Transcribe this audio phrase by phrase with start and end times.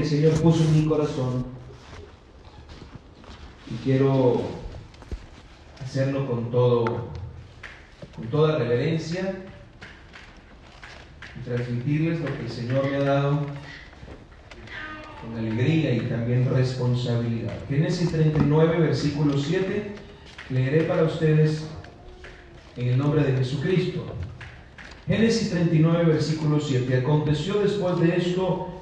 [0.00, 1.46] el Señor puso en mi corazón
[3.70, 4.42] y quiero
[5.82, 7.10] hacerlo con todo
[8.16, 9.36] con toda reverencia
[11.38, 13.46] y transmitirles lo que el Señor me ha dado
[15.20, 17.54] con alegría y también responsabilidad.
[17.68, 19.94] Génesis 39, versículo 7,
[20.50, 21.64] leeré para ustedes
[22.76, 24.04] en el nombre de Jesucristo.
[25.06, 26.98] Génesis 39, versículo 7.
[26.98, 28.81] Aconteció después de esto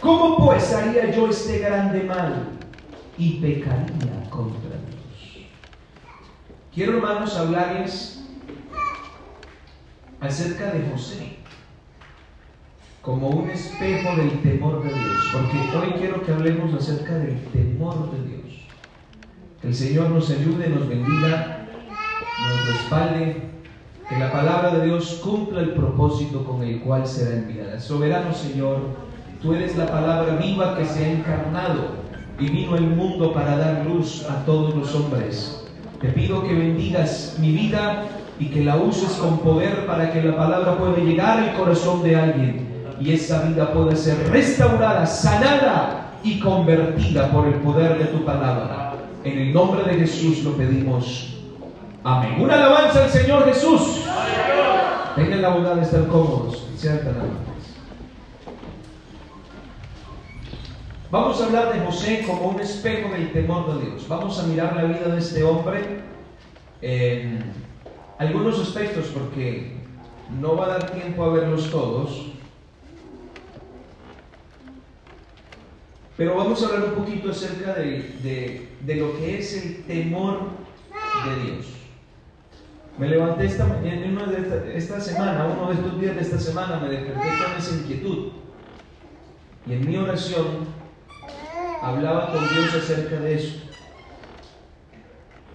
[0.00, 2.50] ¿Cómo pues haría yo este grande mal
[3.16, 5.48] y pecaría contra Dios?
[6.72, 8.24] Quiero hermanos hablarles
[10.20, 11.38] acerca de José
[13.02, 18.10] como un espejo del temor de Dios, porque hoy quiero que hablemos acerca del temor
[18.12, 18.66] de Dios.
[19.60, 21.66] Que el Señor nos ayude, nos bendiga,
[22.38, 23.48] nos respalde,
[24.08, 27.80] que la palabra de Dios cumpla el propósito con el cual será enviada.
[27.80, 29.07] Soberano Señor,
[29.42, 31.98] tú eres la palabra viva que se ha encarnado
[32.38, 35.64] y vino al mundo para dar luz a todos los hombres.
[36.00, 38.04] Te pido que bendigas mi vida
[38.38, 42.16] y que la uses con poder para que la palabra pueda llegar al corazón de
[42.16, 42.68] alguien
[43.00, 48.94] y esa vida pueda ser restaurada, sanada y convertida por el poder de tu palabra.
[49.24, 51.34] En el nombre de Jesús lo pedimos.
[52.04, 52.36] Amén.
[52.40, 54.04] Una alabanza al Señor Jesús.
[55.16, 56.64] Tengan la bondad de estar cómodos.
[56.76, 57.16] Sean tan
[61.10, 64.06] Vamos a hablar de José como un espejo del temor de Dios.
[64.08, 66.00] Vamos a mirar la vida de este hombre
[66.82, 67.42] en
[68.18, 69.72] algunos aspectos porque
[70.38, 72.26] no va a dar tiempo a verlos todos.
[76.18, 80.40] Pero vamos a hablar un poquito acerca de, lo que es el temor
[81.24, 81.66] de Dios.
[82.98, 84.18] Me levanté esta, en
[84.74, 88.32] esta, semana, uno de estos días de esta semana, me desperté con esa inquietud.
[89.66, 90.77] Y en mi oración
[91.82, 93.56] hablaba con Dios acerca de eso,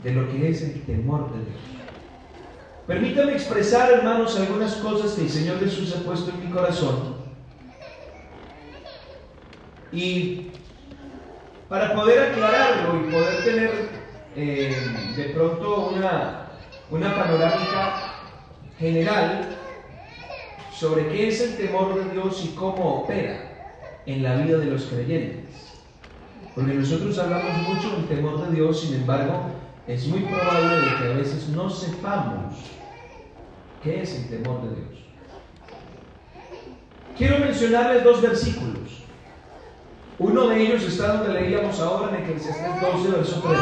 [0.03, 1.61] de lo que es el temor de Dios.
[2.87, 7.15] Permítame expresar, hermanos, algunas cosas que el Señor Jesús ha puesto en mi corazón
[9.93, 10.47] y
[11.69, 13.71] para poder aclararlo y poder tener
[14.35, 14.75] eh,
[15.15, 16.49] de pronto una,
[16.89, 18.13] una panorámica
[18.77, 19.49] general
[20.73, 23.69] sobre qué es el temor de Dios y cómo opera
[24.05, 25.72] en la vida de los creyentes.
[26.55, 29.45] Porque nosotros hablamos mucho del temor de Dios, sin embargo,
[29.87, 32.55] es muy probable que a veces no sepamos
[33.83, 34.99] qué es el temor de Dios.
[37.17, 39.03] Quiero mencionarles dos versículos.
[40.19, 43.59] Uno de ellos está donde leíamos ahora en Eclesiastes 12, verso 13,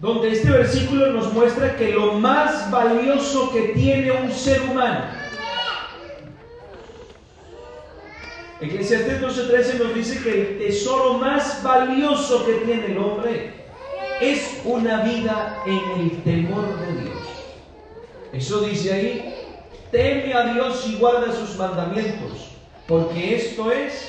[0.00, 5.17] donde este versículo nos muestra que lo más valioso que tiene un ser humano,
[8.60, 13.52] Eclesiastes 12:13 nos dice que el tesoro más valioso que tiene el hombre
[14.20, 17.16] es una vida en el temor de Dios.
[18.32, 19.34] Eso dice ahí,
[19.92, 22.48] teme a Dios y guarda sus mandamientos
[22.88, 24.08] porque esto es,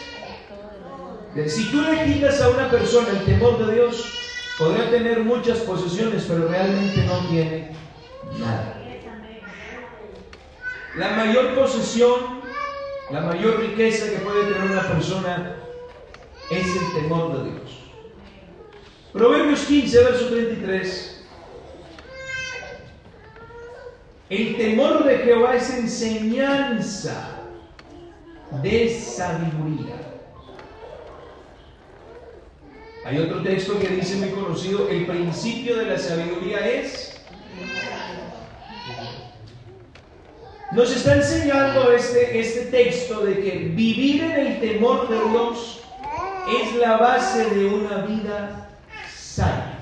[1.48, 4.06] si tú le quitas a una persona el temor de Dios,
[4.58, 7.72] podrá tener muchas posesiones, pero realmente no tiene
[8.40, 8.78] nada.
[10.98, 12.39] La mayor posesión,
[13.09, 15.56] la mayor riqueza que puede tener una persona
[16.50, 17.72] es el temor de Dios.
[19.12, 21.28] Proverbios 15, verso 33.
[24.30, 27.42] El temor de Jehová es enseñanza
[28.62, 29.96] de sabiduría.
[33.06, 37.20] Hay otro texto que dice muy conocido, el principio de la sabiduría es...
[40.72, 45.82] Nos está enseñando este, este texto de que vivir en el temor de Dios
[46.62, 48.70] es la base de una vida
[49.12, 49.80] sana.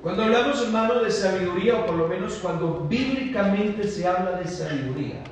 [0.00, 5.24] Cuando hablamos, hermano, de sabiduría, o por lo menos cuando bíblicamente se habla de sabiduría,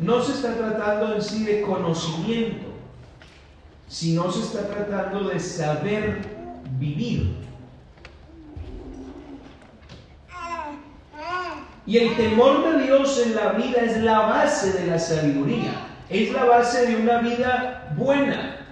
[0.00, 2.66] no se está tratando en sí de conocimiento,
[3.86, 6.20] sino se está tratando de saber
[6.78, 7.47] vivir.
[11.86, 15.84] Y el temor de Dios en la vida es la base de la sabiduría.
[16.10, 18.66] es la base de una vida buena,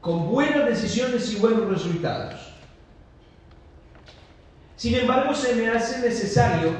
[0.00, 2.54] con buenas decisiones y buenos resultados.
[4.76, 6.72] Sin embargo, se me hace necesario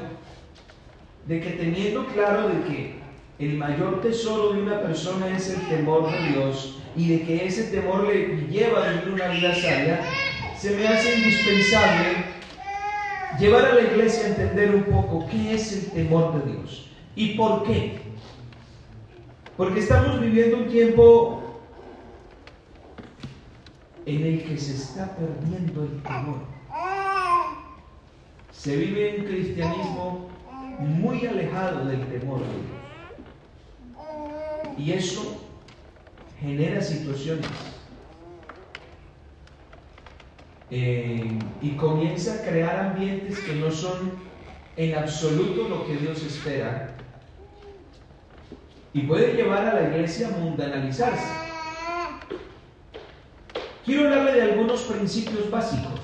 [1.26, 2.94] de que teniendo claro de que
[3.38, 7.64] el mayor tesoro de una persona es el temor de Dios y de que ese
[7.64, 10.00] temor le lleva a vivir una vida sabia,
[10.56, 12.23] se me hace indispensable
[13.38, 17.34] llevar a la iglesia a entender un poco qué es el temor de Dios y
[17.34, 18.00] por qué.
[19.56, 21.42] Porque estamos viviendo un tiempo
[24.06, 26.54] en el que se está perdiendo el temor.
[28.50, 30.28] Se vive un cristianismo
[30.78, 32.74] muy alejado del temor de Dios.
[34.76, 35.40] Y eso
[36.40, 37.46] genera situaciones
[40.76, 44.10] eh, y comienza a crear ambientes que no son
[44.76, 46.96] en absoluto lo que Dios espera
[48.92, 51.28] y puede llevar a la iglesia a mundanalizarse.
[53.84, 56.00] Quiero hablarle de algunos principios básicos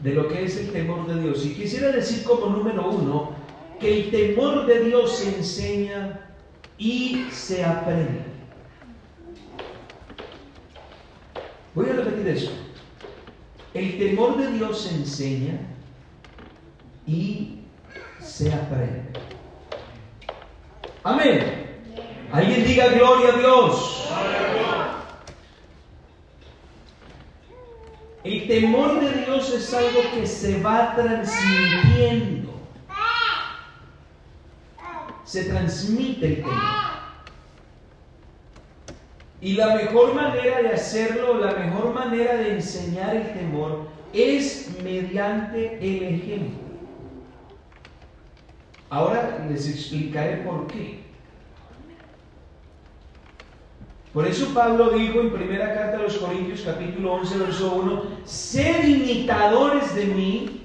[0.00, 1.46] de lo que es el temor de Dios.
[1.46, 3.36] Y quisiera decir como número uno
[3.78, 6.28] que el temor de Dios se enseña
[6.76, 8.22] y se aprende.
[11.72, 12.63] Voy a repetir eso.
[13.74, 15.58] El temor de Dios se enseña
[17.06, 17.58] y
[18.20, 19.02] se aprende.
[21.02, 21.64] Amén.
[22.32, 24.08] Alguien diga gloria a Dios.
[28.22, 32.54] El temor de Dios es algo que se va transmitiendo.
[35.24, 36.93] Se transmite el temor.
[39.44, 45.76] Y la mejor manera de hacerlo, la mejor manera de enseñar el temor es mediante
[45.76, 46.64] el ejemplo.
[48.88, 51.04] Ahora les explicaré por qué.
[54.14, 58.86] Por eso Pablo dijo en primera carta a los Corintios capítulo 11 verso 1, sed
[58.86, 60.62] imitadores de mí,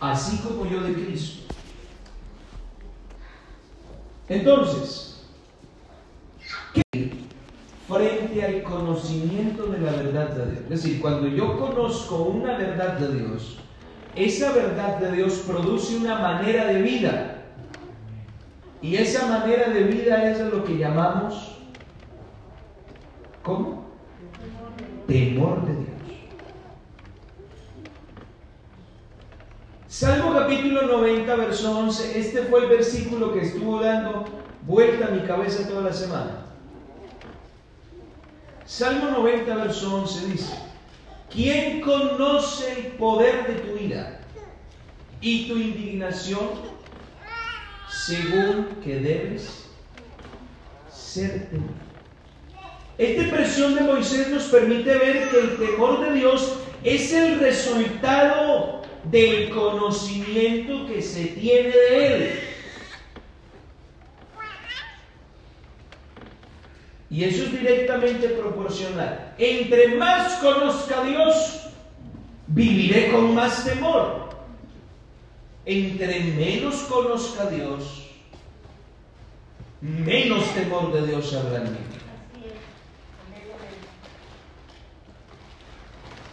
[0.00, 1.52] así como yo de Cristo.
[4.28, 5.26] Entonces,
[6.72, 6.84] ¿qué
[8.34, 10.62] frente al conocimiento de la verdad de Dios?
[10.64, 13.58] Es decir, cuando yo conozco una verdad de Dios,
[14.16, 17.42] esa verdad de Dios produce una manera de vida.
[18.82, 21.52] Y esa manera de vida es lo que llamamos
[23.42, 23.84] ¿Cómo?
[25.06, 25.88] Temor de Dios.
[29.86, 32.18] Salmo capítulo 90, verso 11.
[32.18, 34.24] Este fue el versículo que estuvo dando
[34.66, 36.53] vuelta a mi cabeza toda la semana.
[38.76, 40.52] Salmo 90, verso 11 dice,
[41.30, 44.20] ¿quién conoce el poder de tu ira
[45.20, 46.48] y tu indignación
[47.88, 49.66] según que debes
[50.90, 51.70] ser temido?
[52.98, 58.82] Esta expresión de Moisés nos permite ver que el temor de Dios es el resultado
[59.04, 62.40] del conocimiento que se tiene de Él.
[67.14, 69.34] Y eso es directamente proporcional.
[69.38, 71.60] Entre más conozca a Dios,
[72.48, 74.30] viviré con más temor.
[75.64, 78.10] Entre menos conozca a Dios,
[79.80, 81.78] menos temor de Dios habrá en mí.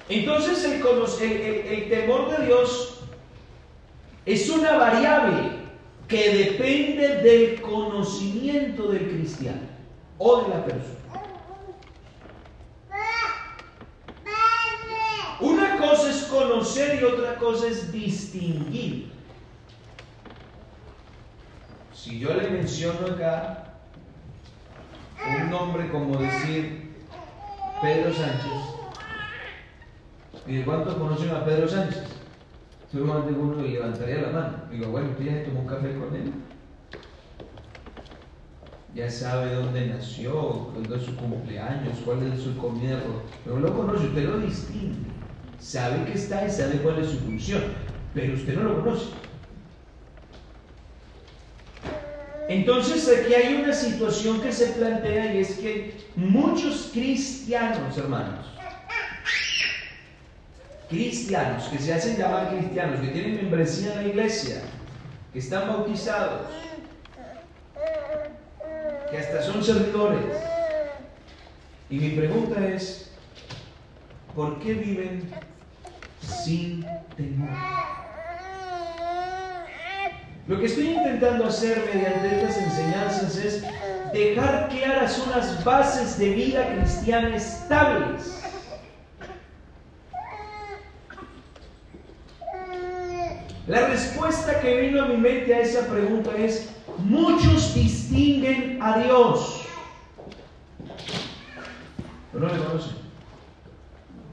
[0.09, 3.01] Entonces el, temor de Dios
[4.25, 5.51] es una variable
[6.07, 9.70] que depende del conocimiento del cristiano
[10.23, 10.99] o de la persona.
[15.39, 19.11] Una cosa es conocer y otra cosa es distinguir.
[21.95, 23.73] Si yo le menciono acá
[25.23, 26.93] un nombre como decir
[27.81, 28.81] Pedro Sánchez,
[30.47, 32.03] ¿Y de cuántos conocen a Pedro Sánchez?
[32.91, 34.57] Seguramente uno levantaría la mano.
[34.71, 36.33] Digo, bueno, ¿usted ya tomó un café con él?
[38.93, 42.99] Ya sabe dónde nació, cuándo es su cumpleaños, cuál es su comida.
[43.45, 44.97] Pero lo conoce, usted lo distingue.
[45.59, 47.61] Sabe que está y sabe cuál es su función.
[48.13, 49.05] Pero usted no lo conoce.
[52.49, 58.45] Entonces aquí hay una situación que se plantea y es que muchos cristianos, hermanos,
[60.89, 64.63] cristianos, que se hacen llamar cristianos, que tienen membresía en la iglesia,
[65.31, 66.47] que están bautizados,
[69.11, 70.25] que hasta son servidores.
[71.89, 73.11] Y mi pregunta es,
[74.33, 75.29] ¿por qué viven
[76.21, 76.85] sin
[77.17, 77.49] temor?
[80.47, 83.63] Lo que estoy intentando hacer mediante estas enseñanzas es
[84.13, 88.37] dejar claras unas bases de vida cristiana estables.
[93.67, 96.69] La respuesta que vino a mi mente a esa pregunta es,
[97.05, 99.61] muchos distinguen a Dios,
[102.31, 103.01] pero no le conocen.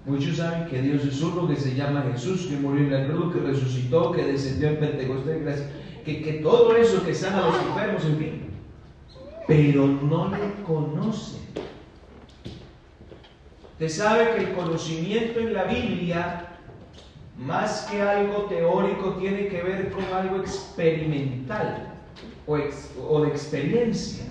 [0.07, 3.35] Muchos saben que Dios es uno, que se llama Jesús, que murió en la cruz,
[3.35, 5.65] que resucitó, que descendió en Pentecostés,
[6.05, 8.43] que, que todo eso que sana a los enfermos, en fin.
[9.47, 11.41] Pero no le conocen.
[13.73, 16.49] Usted sabe que el conocimiento en la Biblia
[17.39, 21.88] más que algo teórico, tiene que ver con algo experimental
[22.49, 24.25] o, de experiencia.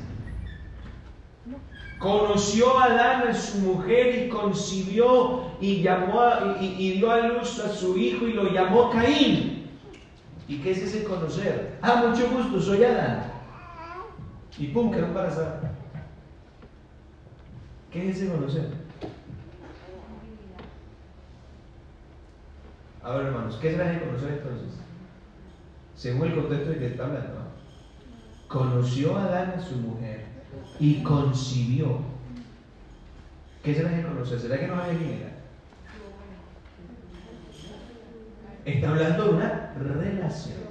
[2.00, 6.22] Conoció a Adán a su mujer y concibió y, llamó
[6.60, 9.68] y, dio a luz a su hijo y lo llamó Caín.
[10.48, 11.78] ¿Y qué es ese conocer?
[11.82, 13.32] Ah, mucho gusto, soy Adán.
[14.58, 15.74] Y pum, quedó embarazada.
[17.92, 18.70] ¿Qué es ese conocer?
[23.04, 24.80] Ahora, hermanos, ¿qué es la conocer entonces?
[25.96, 27.47] Según el contexto de que está hablando.
[28.48, 30.26] Conoció a Adán su mujer
[30.80, 32.00] y concibió.
[33.64, 34.40] ¿Qué es la conocer?
[34.40, 35.38] ¿Será que no hay quién
[38.64, 40.68] Está hablando de una relación.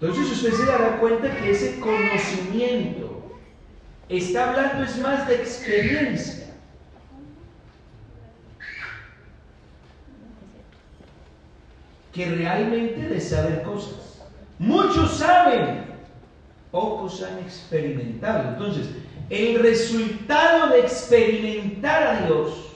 [0.00, 3.36] Entonces usted se dará cuenta que ese conocimiento
[4.08, 6.37] está hablando es más de experiencia.
[12.18, 14.20] Que realmente de saber cosas.
[14.58, 15.84] Muchos saben,
[16.72, 18.48] pocos han experimentado.
[18.48, 18.88] Entonces,
[19.30, 22.72] el resultado de experimentar a Dios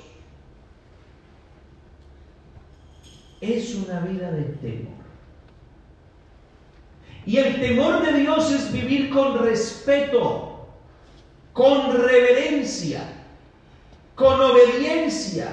[3.41, 5.03] es una vida de temor.
[7.27, 10.69] Y el temor de Dios es vivir con respeto,
[11.53, 13.09] con reverencia,
[14.15, 15.49] con obediencia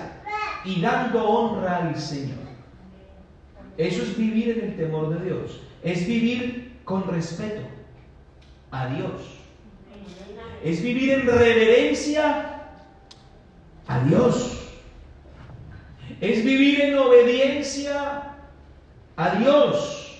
[0.63, 2.38] y dando honra al Señor.
[3.79, 5.61] Eso es vivir en el temor de Dios.
[5.81, 7.61] Es vivir con respeto
[8.71, 9.21] a Dios.
[10.61, 12.61] Es vivir en reverencia
[13.87, 14.69] a Dios.
[16.19, 18.35] Es vivir en obediencia
[19.15, 20.19] a Dios.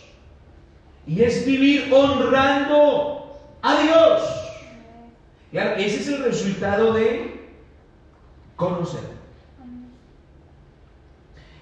[1.05, 4.21] Y es vivir honrando a Dios.
[5.51, 7.41] ese es el resultado de
[8.55, 9.18] conocer.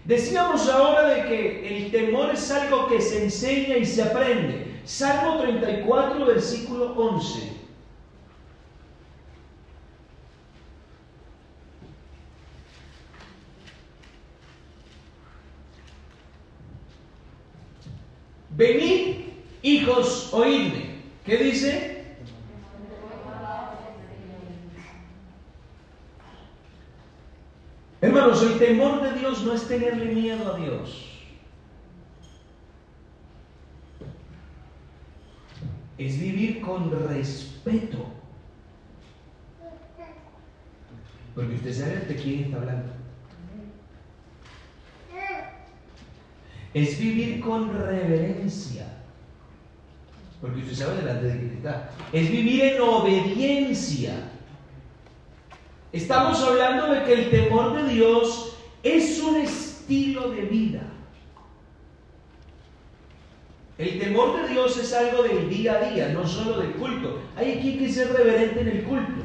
[0.08, 4.80] Decíamos ahora de que el temor es algo que se enseña y se aprende.
[4.86, 7.52] Salmo 34, versículo 11.
[18.52, 19.26] Venid,
[19.62, 21.02] hijos, oídme.
[21.26, 21.97] ¿Qué dice?
[28.00, 31.14] Hermanos, el temor de Dios no es tenerle miedo a Dios.
[35.98, 38.06] Es vivir con respeto.
[41.34, 42.94] Porque usted sabe de quién está hablando.
[46.74, 48.86] Es vivir con reverencia.
[50.40, 51.90] Porque usted sabe delante de quién está.
[52.14, 54.14] Es vivir en obediencia.
[55.92, 60.82] Estamos hablando de que el temor de Dios es un estilo de vida.
[63.78, 67.22] El temor de Dios es algo del día a día, no solo del culto.
[67.36, 69.24] Hay aquí que ser reverente en el culto.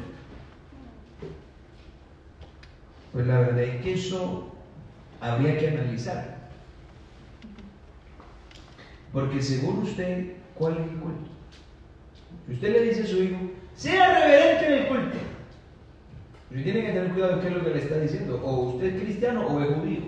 [3.13, 4.53] Pues la verdad es que eso
[5.21, 6.51] habría que analizar.
[9.13, 11.31] Porque según usted, ¿cuál es el culto?
[12.47, 13.39] Si usted le dice a su hijo,
[13.75, 15.19] sea reverente en el culto,
[16.53, 18.41] usted tiene que tener cuidado de qué es lo que le está diciendo.
[18.45, 20.01] O usted es cristiano o es judío.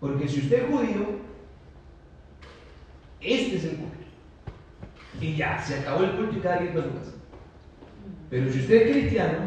[0.00, 1.06] Porque si usted es judío,
[3.20, 3.96] este es el culto.
[5.20, 7.12] Y ya, se acabó el culto y cada quien va a su casa.
[8.28, 9.38] Pero si usted es cristiano,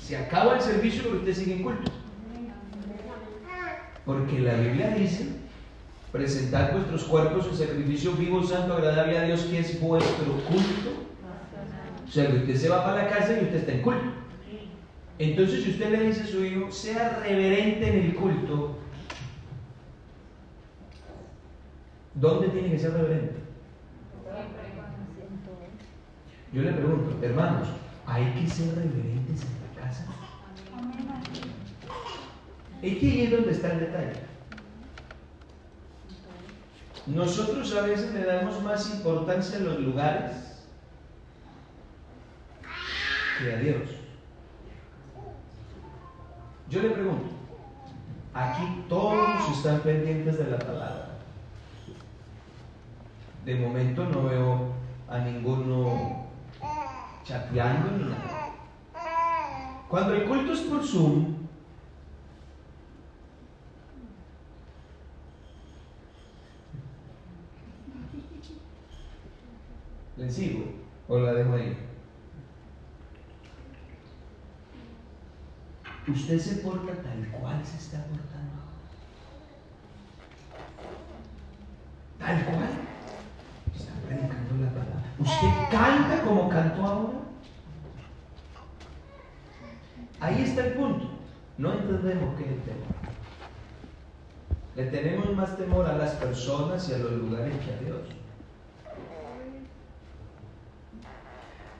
[0.00, 1.90] se acaba el servicio pero usted sigue en culto.
[4.04, 5.28] Porque la Biblia dice,
[6.12, 11.08] presentad vuestros cuerpos en sacrificio vivo, santo, agradable a Dios, que es vuestro culto.
[12.04, 14.21] O sea, que usted se va para la casa y usted está en culto.
[15.22, 18.76] Entonces, si usted le dice a su hijo, sea reverente en el culto,
[22.16, 23.34] ¿dónde tiene que ser reverente?
[26.52, 27.68] Yo le pregunto, hermanos,
[28.04, 30.06] ¿hay que ser reverentes en la casa?
[32.82, 34.20] Es que ahí es donde está el detalle.
[37.06, 40.32] Nosotros a veces le damos más importancia a los lugares
[43.38, 44.01] que a Dios.
[46.72, 47.26] Yo le pregunto,
[48.32, 51.18] aquí todos están pendientes de la palabra.
[53.44, 54.72] De momento no veo
[55.06, 56.28] a ninguno
[57.24, 58.54] chateando ni nada.
[59.86, 61.42] Cuando el culto es por Zoom,
[70.16, 70.64] ¿Le sigo
[71.08, 71.91] o la dejo ahí?
[76.12, 78.62] Usted se porta tal cual se está portando.
[82.18, 82.68] Tal cual.
[83.74, 85.02] Está predicando la palabra.
[85.18, 87.18] ¿Usted canta como cantó ahora?
[90.20, 91.08] Ahí está el punto.
[91.56, 92.92] No entendemos qué es el temor.
[94.76, 98.00] Le tenemos más temor a las personas y a los lugares que a Dios.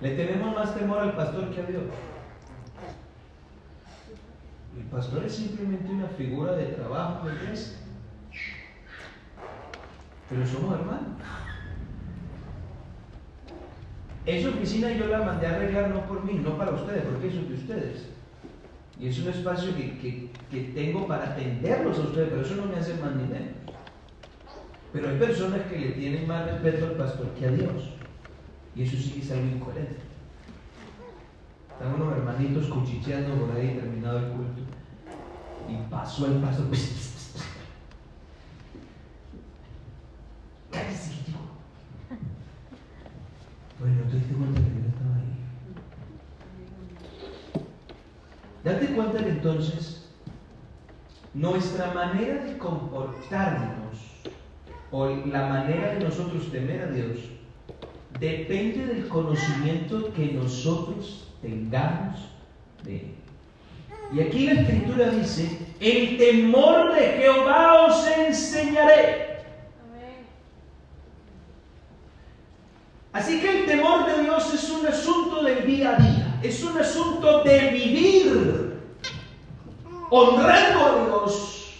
[0.00, 1.84] Le tenemos más temor al pastor que a Dios.
[4.92, 7.78] Pastor es simplemente una figura de trabajo de iglesia.
[10.28, 11.18] Pero somos hermanos.
[14.26, 17.40] Esa oficina yo la mandé a arreglar no por mí, no para ustedes, porque eso
[17.40, 18.08] es de ustedes.
[19.00, 22.76] Y es un espacio que, que tengo para atenderlos a ustedes, pero eso no me
[22.76, 23.54] hace más ni menos.
[24.92, 27.94] Pero hay personas que le tienen más respeto al pastor que a Dios.
[28.76, 29.96] Y eso sí que es algo incoherente.
[31.72, 34.62] Están unos hermanitos cuchicheando por ahí terminado el culto.
[35.68, 36.64] Y pasó el paso.
[40.70, 41.12] Cállese,
[43.78, 45.32] Bueno, te diste cuenta que yo estaba ahí.
[48.64, 50.08] Date cuenta que entonces
[51.34, 53.98] nuestra manera de comportarnos
[54.90, 57.18] o la manera de nosotros temer a Dios
[58.20, 62.20] depende del conocimiento que nosotros tengamos
[62.84, 63.21] de Él.
[64.14, 69.32] Y aquí la escritura dice, el temor de Jehová os enseñaré.
[73.12, 76.78] Así que el temor de Dios es un asunto del día a día, es un
[76.78, 78.80] asunto de vivir
[80.10, 81.74] honrando a Dios,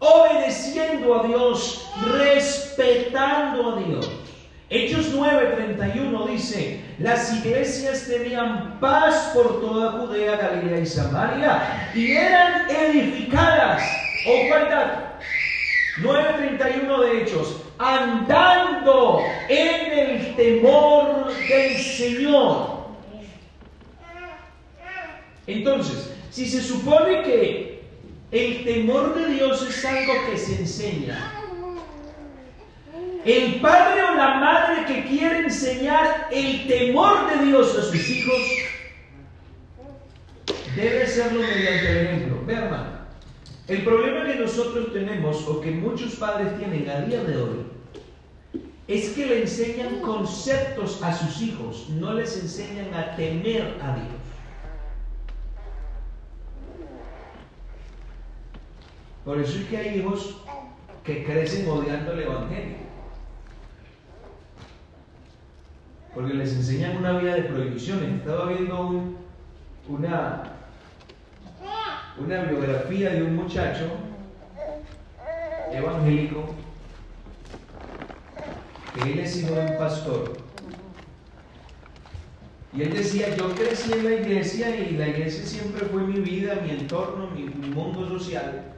[0.00, 1.88] obedeciendo a Dios,
[2.18, 4.23] respetando a Dios.
[4.70, 12.70] Hechos 9:31 dice, las iglesias tenían paz por toda Judea, Galilea y Samaria y eran
[12.70, 14.00] edificadas.
[14.26, 15.16] o cualidad
[16.00, 22.84] 9:31 de Hechos, andando en el temor del Señor.
[25.46, 27.84] Entonces, si se supone que
[28.30, 31.43] el temor de Dios es algo que se enseña,
[33.24, 38.40] el padre o la madre que quiere enseñar el temor de Dios a sus hijos
[40.76, 42.42] debe hacerlo mediante el ejemplo.
[42.46, 42.54] Ve
[43.66, 47.74] el problema que nosotros tenemos o que muchos padres tienen a día de hoy
[48.86, 54.08] es que le enseñan conceptos a sus hijos, no les enseñan a temer a Dios.
[59.24, 60.36] Por eso es que hay hijos
[61.02, 62.83] que crecen odiando el Evangelio.
[66.14, 68.20] Porque les enseñan una vida de prohibiciones.
[68.20, 69.02] Estaba viendo
[69.88, 70.42] una,
[72.48, 73.90] biografía de un muchacho
[75.72, 76.54] evangélico
[78.94, 80.36] que él es hijo un pastor.
[82.72, 86.60] Y él decía, yo crecí en la iglesia y la iglesia siempre fue mi vida,
[86.64, 88.73] mi entorno, mi mundo social.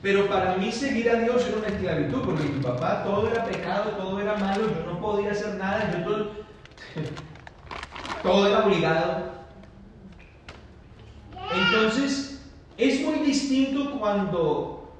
[0.00, 3.90] Pero para mí seguir a Dios era una esclavitud, porque mi papá todo era pecado,
[3.92, 6.30] todo era malo, yo no podía hacer nada, yo todo,
[8.22, 9.28] todo era obligado.
[11.50, 14.94] Entonces, es muy distinto cuando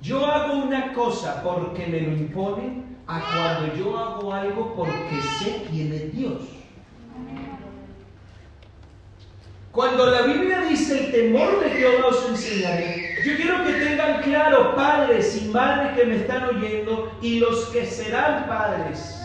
[0.00, 5.64] yo hago una cosa porque me lo imponen a cuando yo hago algo porque sé
[5.70, 6.42] quién es Dios.
[9.72, 14.76] Cuando la Biblia dice el temor de Jehová os enseñaré, yo quiero que tengan claro,
[14.76, 19.18] padres y madres que me están oyendo y los que serán padres,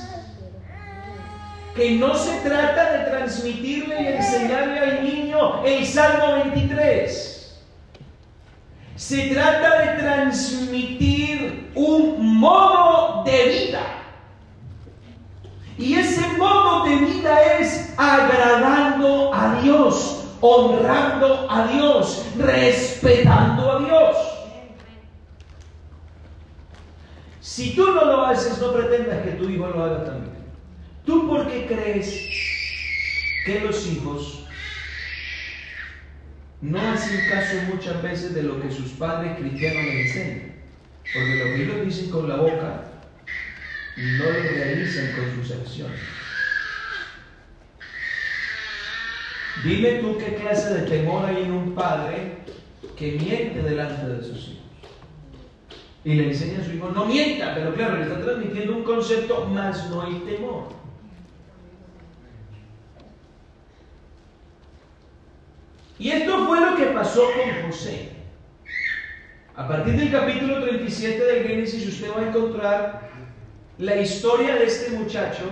[1.75, 7.59] que no se trata de transmitirle y enseñarle al niño el Salmo 23.
[8.95, 13.81] Se trata de transmitir un modo de vida.
[15.77, 24.17] Y ese modo de vida es agradando a Dios honrando a Dios, respetando a Dios.
[27.41, 30.35] Si tú no lo haces, no pretendas que tu hijo lo haga también.
[31.05, 32.29] ¿Tú por qué crees
[33.45, 34.45] que los hijos
[36.61, 40.53] no hacen caso muchas veces de lo que sus padres cristianos les enseñan?
[41.13, 42.83] Porque lo que ellos dicen con la boca
[43.97, 45.99] no lo realizan con sus acciones.
[49.63, 52.37] Dime tú qué clase de temor hay en un padre
[52.95, 54.59] que miente delante de sus hijos.
[56.05, 59.45] Y le enseña a su hijo, no mienta, pero claro, le está transmitiendo un concepto,
[59.47, 60.69] más no hay temor.
[65.99, 68.09] Y esto fue lo que pasó con José.
[69.55, 73.09] A partir del capítulo 37 del Génesis usted va a encontrar
[73.77, 75.43] la historia de este muchacho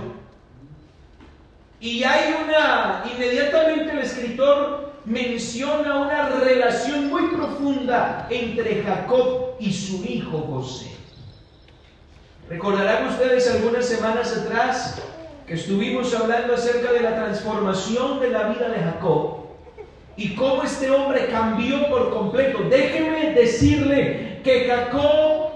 [1.79, 10.03] y hay una, inmediatamente el escritor menciona una relación muy profunda entre Jacob y su
[10.03, 10.91] hijo José.
[12.49, 15.01] Recordarán ustedes algunas semanas atrás
[15.45, 19.47] que estuvimos hablando acerca de la transformación de la vida de Jacob
[20.17, 22.63] y cómo este hombre cambió por completo.
[22.69, 25.51] Déjeme decirle que Jacob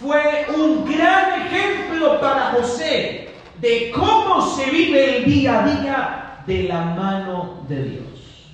[0.00, 3.21] fue un gran ejemplo para José
[3.62, 8.50] de cómo se vive el día a día de la mano de Dios.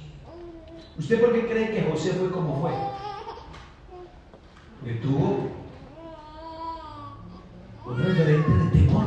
[0.99, 2.73] ¿Usted por qué cree que José fue como fue?
[4.85, 5.49] Que tuvo
[7.87, 9.07] un referente de temor.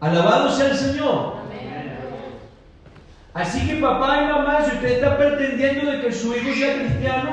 [0.00, 1.38] Alabado sea el Señor.
[3.32, 7.30] Así que papá y mamá, si usted está pretendiendo de que su hijo sea cristiano,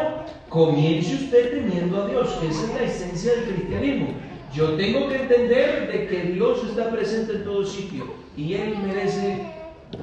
[0.48, 4.27] comience usted temiendo a Dios, que esa es la esencia del cristianismo.
[4.54, 8.06] Yo tengo que entender de que Dios está presente en todo sitio
[8.36, 9.52] y Él merece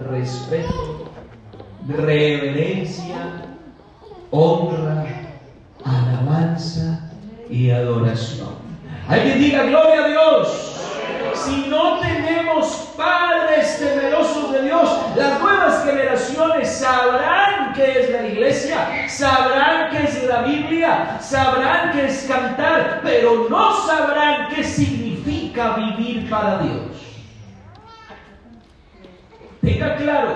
[0.09, 1.11] respeto,
[1.89, 3.43] reverencia,
[4.31, 5.07] honra,
[5.85, 7.11] alabanza
[7.51, 8.55] y adoración.
[9.09, 10.75] Alguien diga gloria a Dios.
[11.35, 19.09] Si no tenemos padres temerosos de Dios, las nuevas generaciones sabrán qué es la iglesia,
[19.09, 26.31] sabrán qué es la Biblia, sabrán qué es cantar, pero no sabrán qué significa vivir
[26.31, 26.95] para Dios.
[29.61, 30.35] Tenga claro,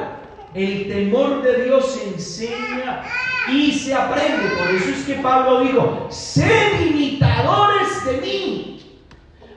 [0.55, 3.03] el temor de Dios se enseña
[3.49, 4.49] y se aprende.
[4.57, 8.78] Por eso es que Pablo dijo, sed imitadores de mí.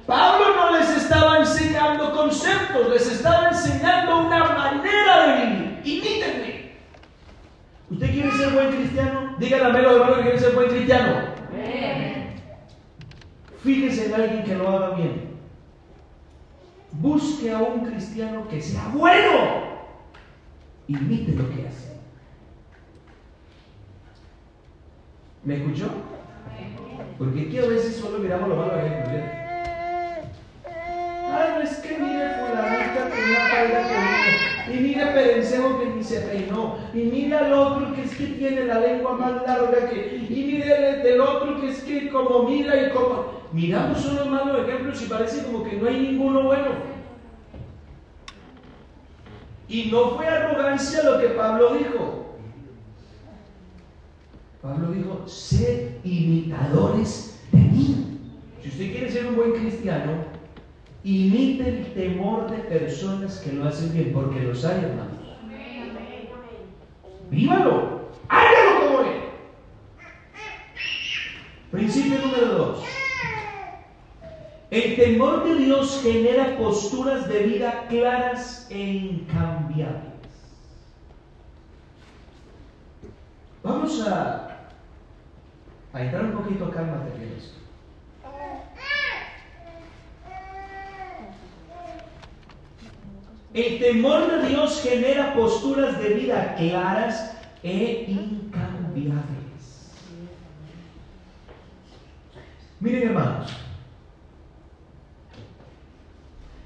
[0.06, 5.82] Pablo no les estaba enseñando conceptos, les estaba enseñando una manera de vivir.
[5.84, 6.72] Imítenme.
[7.90, 9.36] ¿Usted quiere ser buen cristiano?
[9.38, 11.32] Díganle a hermanos que quieren ser buen cristiano.
[13.64, 15.32] Fíjese en alguien que lo haga bien.
[16.94, 19.72] Busque a un cristiano que sea bueno.
[20.88, 21.98] Imite lo que hace.
[25.44, 25.90] ¿Me escuchó?
[27.18, 29.41] Porque aquí a veces solo miramos lo malo ejemplos.
[31.32, 33.88] Ay, no es que mire fulanita con una falda
[34.68, 36.78] que Y mira Perencejo que ni se peinó.
[36.94, 40.28] Y mira al otro que es que tiene la lengua más larga que.
[40.30, 43.42] Y mire el, del otro que es que como mira y como.
[43.54, 46.70] Miramos unos malos ejemplos y parece como que no hay ninguno bueno.
[49.68, 52.38] Y no fue arrogancia lo que Pablo dijo.
[54.62, 58.20] Pablo dijo, sed imitadores de mí.
[58.62, 60.26] Si usted quiere ser un buen cristiano,
[61.04, 65.20] imite el temor de personas que lo hacen bien, porque los hay, hermanos.
[67.30, 69.22] Vívalo, hágalo como él.
[71.72, 72.86] Principio número dos.
[74.70, 80.12] El temor de Dios genera posturas de vida claras e incambiables.
[83.64, 84.68] Vamos a,
[85.94, 87.62] a entrar un poquito acá en materia de esto.
[93.54, 99.92] El temor de Dios genera posturas de vida claras e incambiables.
[102.80, 103.52] Miren hermanos,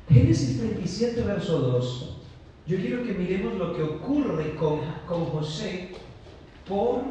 [0.07, 2.17] Génesis 37, verso 2,
[2.67, 5.89] yo quiero que miremos lo que ocurre con, con José
[6.67, 7.01] por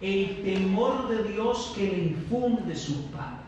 [0.00, 3.41] el temor de Dios que le infunde su padre.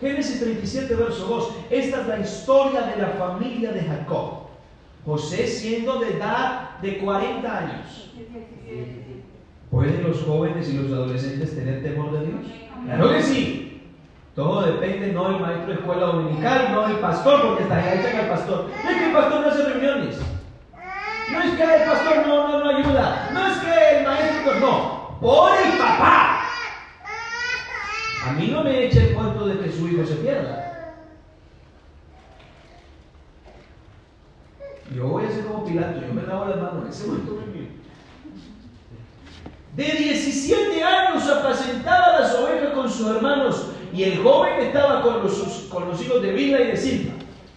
[0.00, 1.54] Génesis 37, verso 2.
[1.70, 4.48] Esta es la historia de la familia de Jacob.
[5.04, 8.10] José siendo de edad de 40 años.
[9.70, 12.46] ¿Pueden los jóvenes y los adolescentes tener temor de Dios?
[12.84, 13.82] Claro que sí.
[14.34, 18.28] Todo depende no del maestro de escuela dominical, no del pastor, porque está echan al
[18.28, 18.70] pastor.
[18.84, 20.18] No es que el pastor no hace reuniones.
[21.32, 23.30] No es que el pastor no, no, no ayuda.
[23.32, 25.18] No es que el maestro, no.
[25.20, 26.37] Por el papá.
[28.26, 30.68] A mí no me echa el cuento de que su hijo se pierda.
[34.94, 37.48] Yo voy a ser como Pilato, yo me lavo las manos, ese momento es.
[39.78, 46.02] De 17 años apacentaba las ovejas con sus hermanos y el joven estaba con los,
[46.02, 47.12] hijos de Bila y de Silva,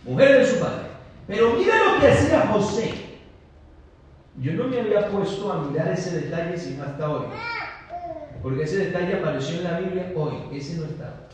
[0.06, 0.84] mujer de su padre.
[1.26, 2.94] Pero mira lo que hacía José.
[4.40, 7.26] Yo no me había puesto a mirar ese detalle sino hasta hoy.
[8.42, 11.28] Porque ese detalle apareció en la Biblia hoy, ese no estaba.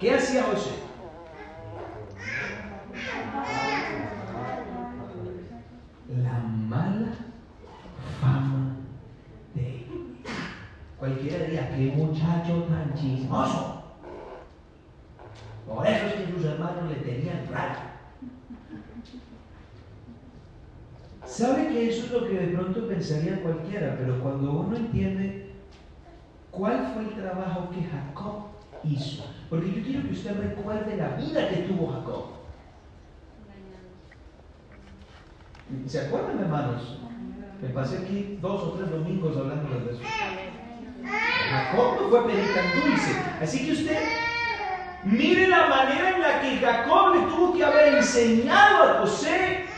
[0.00, 0.70] ¿Qué hacía José?
[6.08, 7.12] La mala
[8.20, 8.76] fama
[9.54, 9.86] de él.
[10.98, 13.84] Cualquiera diría, qué muchacho tan chismoso.
[15.68, 17.89] Por eso es que sus hermanos le tenían rabia.
[21.30, 25.52] Sabe que eso es lo que de pronto pensaría cualquiera, pero cuando uno entiende
[26.50, 28.46] cuál fue el trabajo que Jacob
[28.82, 32.24] hizo, porque yo quiero que usted recuerde la vida que tuvo Jacob.
[35.86, 36.98] ¿Se acuerdan, hermanos?
[37.62, 40.02] Me pasé aquí dos o tres domingos hablando de eso.
[41.48, 43.14] Jacob no fue pedir tan dulce.
[43.40, 44.02] Así que usted
[45.04, 49.69] mire la manera en la que Jacob le tuvo que haber enseñado a José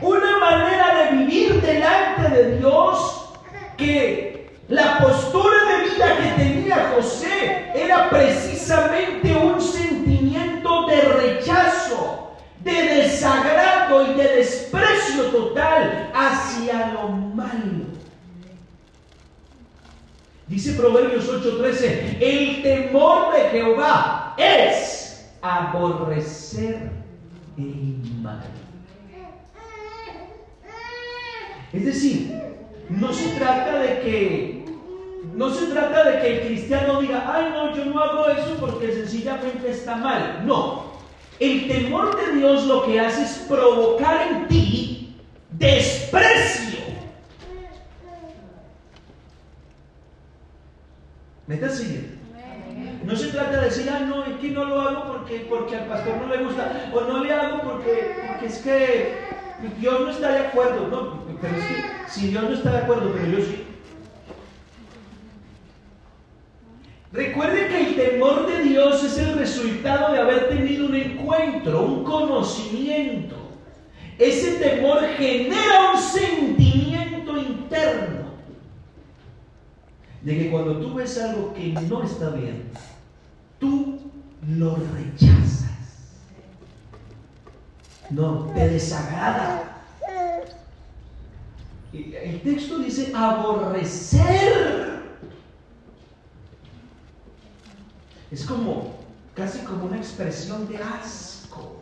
[0.00, 3.28] una manera de vivir delante de Dios
[3.76, 12.72] que la postura de vida que tenía José era precisamente un sentimiento de rechazo, de
[12.72, 17.86] desagrado y de desprecio total hacia lo malo.
[20.46, 26.90] Dice Proverbios 8:13, el temor de Jehová es aborrecer
[27.56, 28.67] el mal.
[31.72, 32.40] Es decir,
[32.88, 34.58] no se trata de que
[35.34, 38.92] no se trata de que el cristiano diga, ay no, yo no hago eso porque
[38.92, 40.42] sencillamente está mal.
[40.44, 40.88] No.
[41.38, 45.16] El temor de Dios lo que hace es provocar en ti
[45.50, 46.80] desprecio.
[51.46, 52.18] ¿Me estás siguiendo?
[53.04, 55.86] No se trata de decir, ah, no, es que no lo hago porque, porque al
[55.86, 59.28] pastor no le gusta, o no le hago porque, porque es que
[59.78, 60.88] Dios no está de acuerdo.
[60.88, 63.64] No, pero es que si Dios no está de acuerdo, pero yo sí.
[67.12, 72.04] Recuerde que el temor de Dios es el resultado de haber tenido un encuentro, un
[72.04, 73.36] conocimiento.
[74.18, 78.28] Ese temor genera un sentimiento interno
[80.22, 82.64] de que cuando tú ves algo que no está bien,
[83.58, 84.00] tú
[84.46, 85.67] lo rechazas.
[88.10, 89.82] No, te desagrada.
[91.92, 95.02] El texto dice aborrecer.
[98.30, 98.98] Es como,
[99.34, 101.80] casi como una expresión de asco.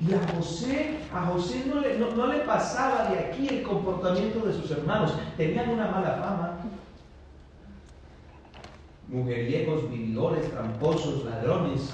[0.00, 4.52] Y a José, a José no le, no le pasaba de aquí el comportamiento de
[4.52, 5.12] sus hermanos.
[5.36, 6.58] Tenían una mala fama.
[9.08, 11.92] Mujeriegos, vividores, tramposos, ladrones.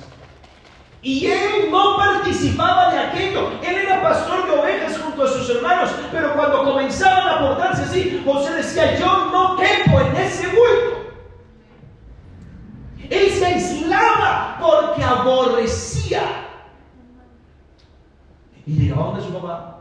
[1.05, 3.51] Y él no participaba de aquello.
[3.63, 5.91] Él era pastor de ovejas junto a sus hermanos.
[6.11, 11.13] Pero cuando comenzaban a portarse así, José decía, yo no quepo en ese bulto.
[13.11, 16.23] Él se aislaba porque aborrecía.
[18.67, 19.77] Y llegaba donde su mamá.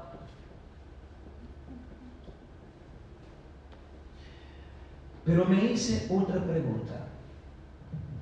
[5.23, 7.07] Pero me hice otra pregunta.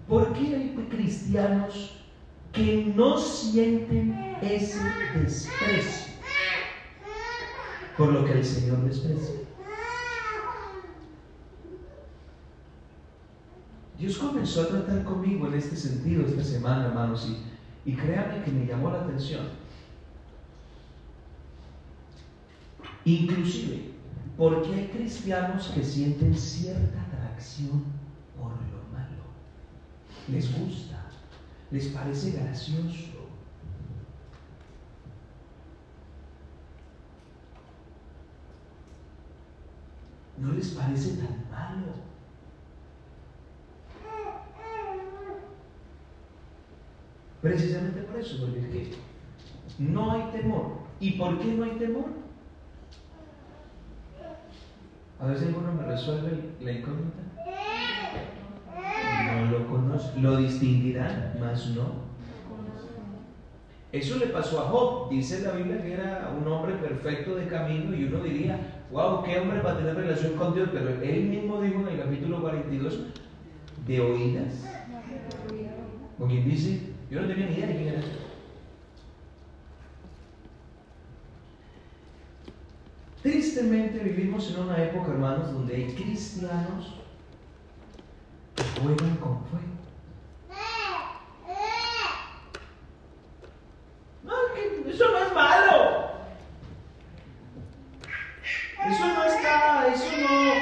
[0.08, 2.01] ¿Por qué hay cristianos
[2.54, 4.80] que no sienten ese
[5.16, 6.12] desprecio
[7.98, 9.36] por lo que el Señor desprecia.
[14.00, 18.52] Dios comenzó a tratar conmigo en este sentido esta semana, hermanos, y, y créanme que
[18.52, 19.46] me llamó la atención.
[23.06, 23.92] Inclusive,
[24.38, 27.84] porque hay cristianos que sienten cierta atracción
[28.36, 29.22] por lo malo.
[30.28, 30.91] Les gusta
[31.72, 33.12] les parece gracioso.
[40.38, 41.94] No les parece tan malo.
[47.42, 48.96] Precisamente por eso, porque es que
[49.80, 50.82] no hay temor.
[51.00, 52.06] ¿Y por qué no hay temor?
[55.20, 57.21] A si alguno me resuelve la incógnita
[60.20, 62.12] lo distinguirán, mas no.
[63.92, 65.10] Eso le pasó a Job.
[65.10, 69.40] Dice la Biblia que era un hombre perfecto de camino y uno diría, wow, qué
[69.40, 73.00] hombre para tener relación con Dios, pero él mismo dijo en el capítulo 42,
[73.86, 74.66] de oídas.
[76.28, 78.02] Quien dice, yo no tenía ni idea de quién era.
[83.22, 86.96] Tristemente vivimos en una época, hermanos, donde hay cristianos
[88.56, 89.66] que juegan con fuego.
[94.24, 94.34] No,
[94.90, 96.12] eso no es malo.
[98.88, 100.54] Eso no está, eso no,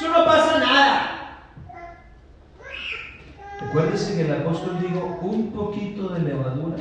[0.00, 1.56] eso no pasa nada.
[3.60, 6.78] Recuérdese que el apóstol dijo un poquito de levadura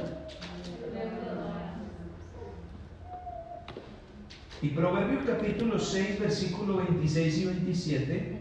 [4.62, 8.40] Y Proverbios capítulo 6, versículo 26 y 27,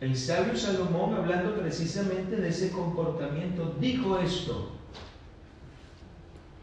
[0.00, 4.72] el sabio Salomón, hablando precisamente de ese comportamiento, dijo esto.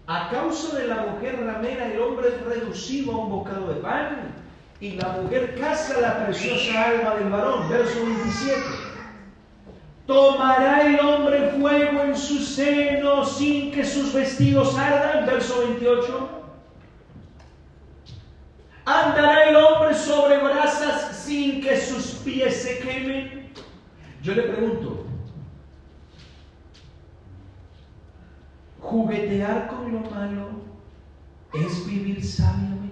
[0.06, 4.41] A causa de la mujer ramera, el hombre es reducido a un bocado de pan,
[4.82, 7.70] y la mujer caza la preciosa alma del varón.
[7.70, 8.62] Verso 27.
[10.08, 15.28] ¿Tomará el hombre fuego en su seno sin que sus vestidos ardan?
[15.28, 16.30] Verso 28.
[18.84, 23.54] ¿Andará el hombre sobre brasas sin que sus pies se quemen?
[24.24, 25.06] Yo le pregunto,
[28.80, 30.50] ¿juguetear con lo malo
[31.54, 32.91] es vivir sabiamente?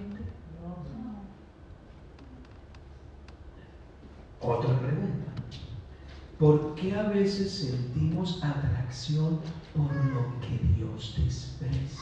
[4.40, 5.32] Otra pregunta.
[6.38, 9.40] ¿Por qué a veces sentimos atracción
[9.74, 12.00] por lo que Dios desprecia?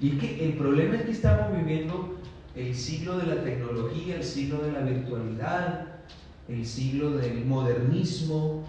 [0.00, 2.18] Y es que el problema es que estamos viviendo
[2.56, 5.86] el siglo de la tecnología, el siglo de la virtualidad,
[6.48, 8.64] el siglo del modernismo,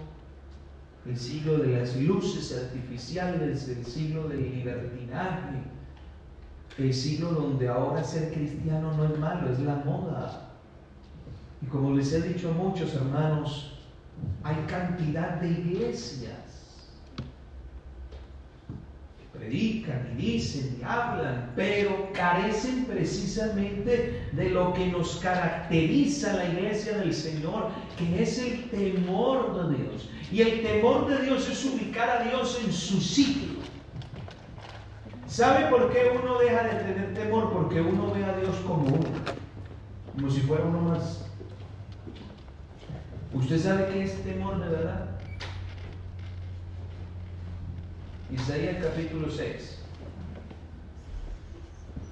[1.06, 5.62] el siglo de las luces artificiales, el siglo del libertinaje,
[6.84, 10.50] el siglo donde ahora ser cristiano no es malo, es la moda.
[11.62, 13.78] Y como les he dicho a muchos hermanos,
[14.42, 16.50] hay cantidad de iglesias
[19.40, 26.98] predican y dicen y hablan, pero carecen precisamente de lo que nos caracteriza la iglesia
[26.98, 30.08] del Señor, que es el temor de Dios.
[30.30, 33.59] Y el temor de Dios es ubicar a Dios en su sitio.
[35.30, 37.52] ¿Sabe por qué uno deja de tener temor?
[37.52, 39.08] Porque uno ve a Dios como uno,
[40.12, 41.24] como si fuera uno más.
[43.32, 45.06] ¿Usted sabe qué es temor de verdad?
[48.32, 49.78] Isaías capítulo 6.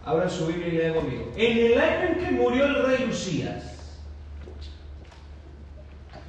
[0.04, 1.32] Abra su Biblia y lea conmigo.
[1.34, 3.98] En el año en que murió el rey Usías,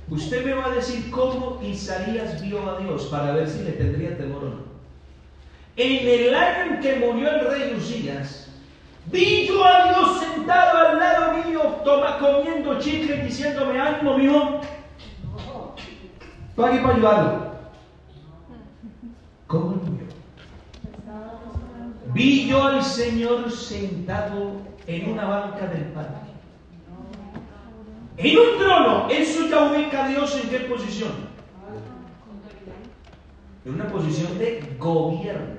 [0.10, 4.17] usted me va a decir cómo Isaías vio a Dios para ver si le tendría
[4.17, 4.69] temor o no.
[5.82, 8.52] En el año en que murió el rey Usías,
[9.06, 14.60] vi yo a Dios sentado al lado mío, toma, comiendo chicle diciéndome, ánimo, mío,
[16.58, 17.52] pague para ayudarlo.
[19.48, 20.06] ¿Cómo lo vio?
[22.13, 26.30] Vi yo al Señor sentado en una banca del parque.
[28.18, 31.13] En un trono, eso ya ubica a Dios en qué posición.
[33.63, 35.59] En una posición de gobierno.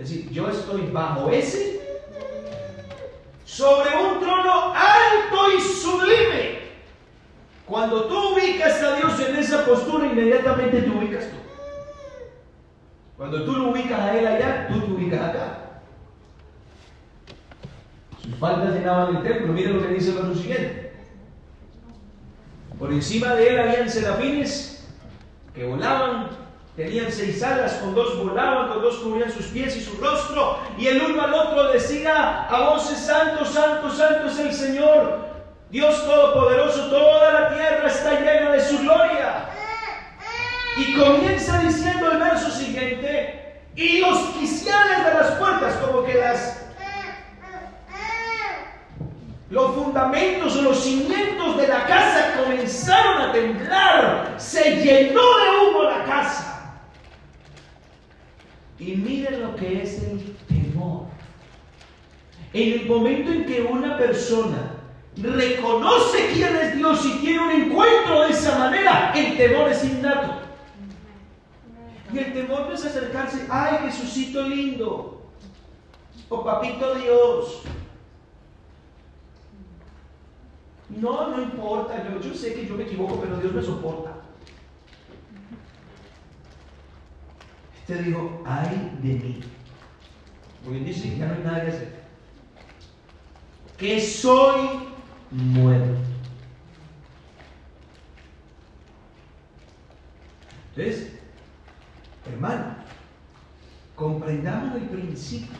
[0.00, 1.78] Es decir, yo estoy bajo ese,
[3.44, 6.60] sobre un trono alto y sublime.
[7.66, 11.36] Cuando tú ubicas a Dios en esa postura, inmediatamente te ubicas tú.
[13.18, 15.58] Cuando tú lo ubicas a él allá, tú te ubicas acá.
[18.22, 19.52] Sus faldas llenaban el templo.
[19.52, 20.92] Miren lo que dice el siguiente.
[22.78, 24.88] Por encima de él habían serafines
[25.54, 26.39] que volaban,
[26.76, 30.86] tenían seis alas, con dos volaban, con dos cubrían sus pies y su rostro, y
[30.86, 35.18] el uno al otro decía a voces, Santo, Santo, Santo es el Señor,
[35.70, 39.46] Dios Todopoderoso, toda la tierra está llena de su gloria.
[40.76, 46.60] Y comienza diciendo el verso siguiente, y los quiciales de las puertas, como que las
[49.50, 55.82] los fundamentos o los cimientos de la casa comenzaron a temblar, se llenó de humo
[55.82, 56.49] la casa.
[58.80, 61.02] Y miren lo que es el temor.
[62.52, 64.76] En el momento en que una persona
[65.16, 70.40] reconoce quién es Dios y tiene un encuentro de esa manera, el temor es innato.
[72.12, 75.30] Y el temor no es acercarse, ay Jesucito lindo,
[76.28, 77.62] o papito Dios.
[80.88, 84.19] No, no importa, yo, yo sé que yo me equivoco, pero Dios me soporta.
[87.90, 89.40] Este dijo, ay de mí.
[90.64, 92.00] Porque dice ya no hay nada que hacer.
[93.76, 94.88] Que soy
[95.32, 95.98] muerto.
[100.76, 101.18] Entonces,
[102.30, 102.76] hermano,
[103.96, 105.58] comprendamos el principio.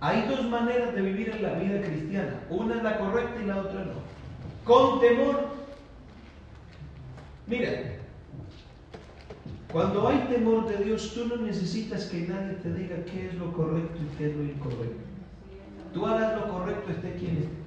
[0.00, 2.40] Hay dos maneras de vivir en la vida cristiana.
[2.48, 3.94] Una es la correcta y la otra no.
[4.64, 5.48] Con temor.
[7.48, 7.97] Mira,
[9.72, 13.52] cuando hay temor de Dios, tú no necesitas que nadie te diga qué es lo
[13.52, 15.04] correcto y qué es lo incorrecto.
[15.92, 17.58] Tú harás lo correcto, esté quien esté.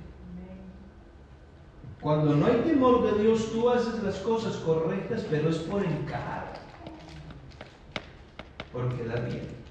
[2.01, 6.53] Cuando no hay temor de Dios, tú haces las cosas correctas, pero es por encajar.
[8.73, 9.61] Porque da bien.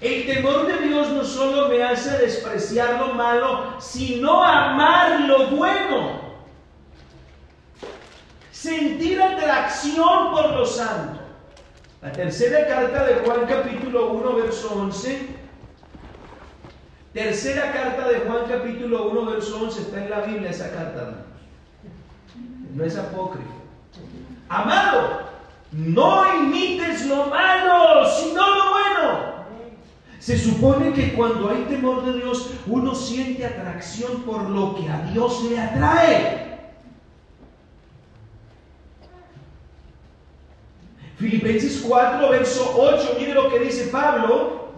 [0.00, 6.21] El temor de Dios no solo me hace despreciar lo malo, sino amar lo bueno.
[8.62, 11.18] Sentir atracción por lo santo.
[12.00, 15.30] La tercera carta de Juan capítulo 1, verso 11.
[17.12, 19.80] Tercera carta de Juan capítulo 1, verso 11.
[19.80, 21.24] Está en la Biblia esa carta.
[22.72, 23.50] No es apócrifo.
[24.48, 25.22] Amado,
[25.72, 29.44] no imites lo malo, sino lo bueno.
[30.20, 34.98] Se supone que cuando hay temor de Dios, uno siente atracción por lo que a
[35.12, 36.51] Dios le atrae.
[41.22, 44.72] Filipenses 4, verso 8, mire lo que dice Pablo.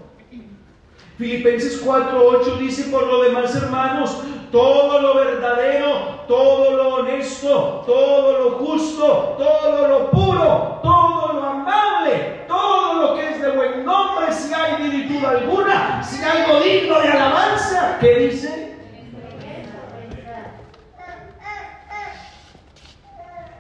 [1.17, 4.23] Filipenses 4, 8 dice, por lo demás, hermanos,
[4.53, 12.45] todo lo verdadero, todo lo honesto, todo lo justo, todo lo puro, todo lo amable,
[12.47, 17.01] todo lo que es de buen nombre, si hay virtud alguna, si hay algo digno
[17.01, 18.77] de alabanza, ¿qué dice?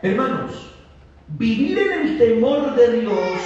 [0.02, 0.73] Hermanos,
[1.38, 3.40] vivir en el temor de Dios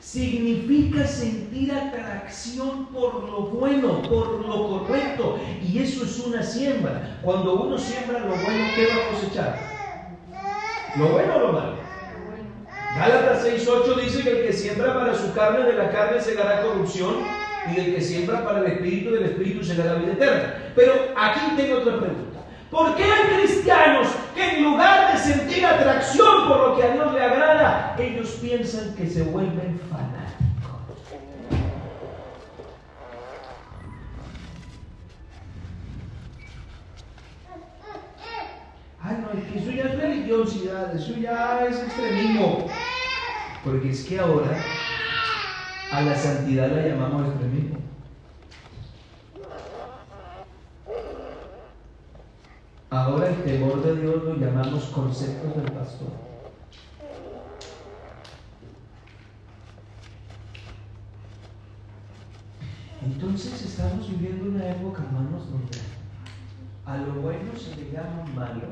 [0.00, 5.38] significa sentir atracción por lo bueno, por lo correcto.
[5.62, 7.18] Y eso es una siembra.
[7.22, 9.58] Cuando uno siembra lo bueno, ¿qué va a cosechar?
[10.96, 11.76] ¿Lo bueno o lo malo?
[12.96, 16.62] Gálatas 6.8 dice que el que siembra para su carne, de la carne se dará
[16.62, 20.54] corrupción, y el que siembra para el espíritu, del espíritu se dará vida eterna.
[20.74, 22.40] Pero aquí tengo otra pregunta.
[22.70, 27.14] ¿Por qué hay cristianos que en lugar de sentir atracción por lo que a Dios
[27.14, 30.26] le agrada, ellos piensan que se vuelven fanáticos?
[39.00, 42.84] Ay, no, es que eso ya es religiosidad, eso ya es extremismo.
[43.64, 44.85] Porque es que ahora
[45.90, 47.78] a la santidad la llamamos extremismo.
[52.90, 56.08] Ahora el temor de Dios lo llamamos conceptos del pastor.
[63.04, 65.78] Entonces estamos viviendo una época, hermanos, donde
[66.84, 68.68] a lo bueno se le llama malo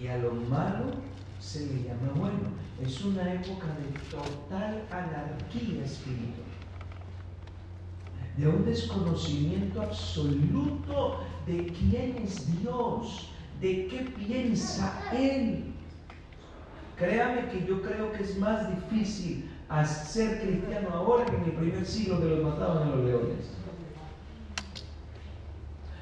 [0.00, 0.92] y a lo malo
[1.38, 2.58] se le llama bueno.
[2.82, 6.46] Es una época de total anarquía espiritual,
[8.36, 13.30] de un desconocimiento absoluto de quién es Dios,
[13.60, 15.74] de qué piensa Él.
[16.96, 19.48] Créame que yo creo que es más difícil
[19.84, 23.50] ser cristiano ahora que en el primer siglo que los mataban a los leones.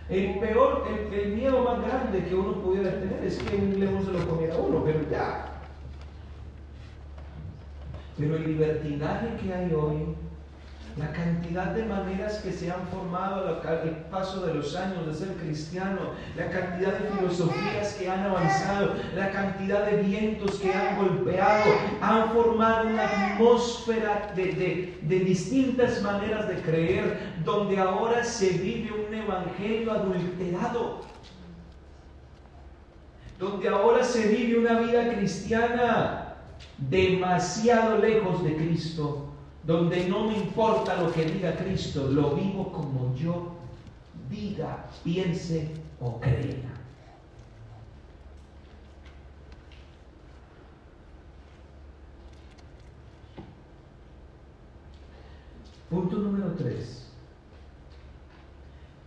[0.08, 4.12] El peor, el, miedo más grande que uno pudiera tener es que un león se
[4.12, 5.46] lo comiera a uno, pero ya.
[8.16, 10.14] Pero el libertinaje que hay hoy,
[10.96, 15.34] la cantidad de maneras que se han formado al paso de los años de ser
[15.36, 21.64] cristiano, la cantidad de filosofías que han avanzado, la cantidad de vientos que han golpeado,
[22.00, 29.05] han formado una atmósfera de, de distintas maneras de creer, donde ahora se vive un
[29.26, 31.00] evangelio adulterado,
[33.38, 36.34] donde ahora se vive una vida cristiana
[36.78, 39.26] demasiado lejos de Cristo
[39.66, 43.56] donde no me importa lo que diga Cristo, lo vivo como yo
[44.30, 46.72] diga, piense o crea.
[55.90, 57.05] Punto número tres.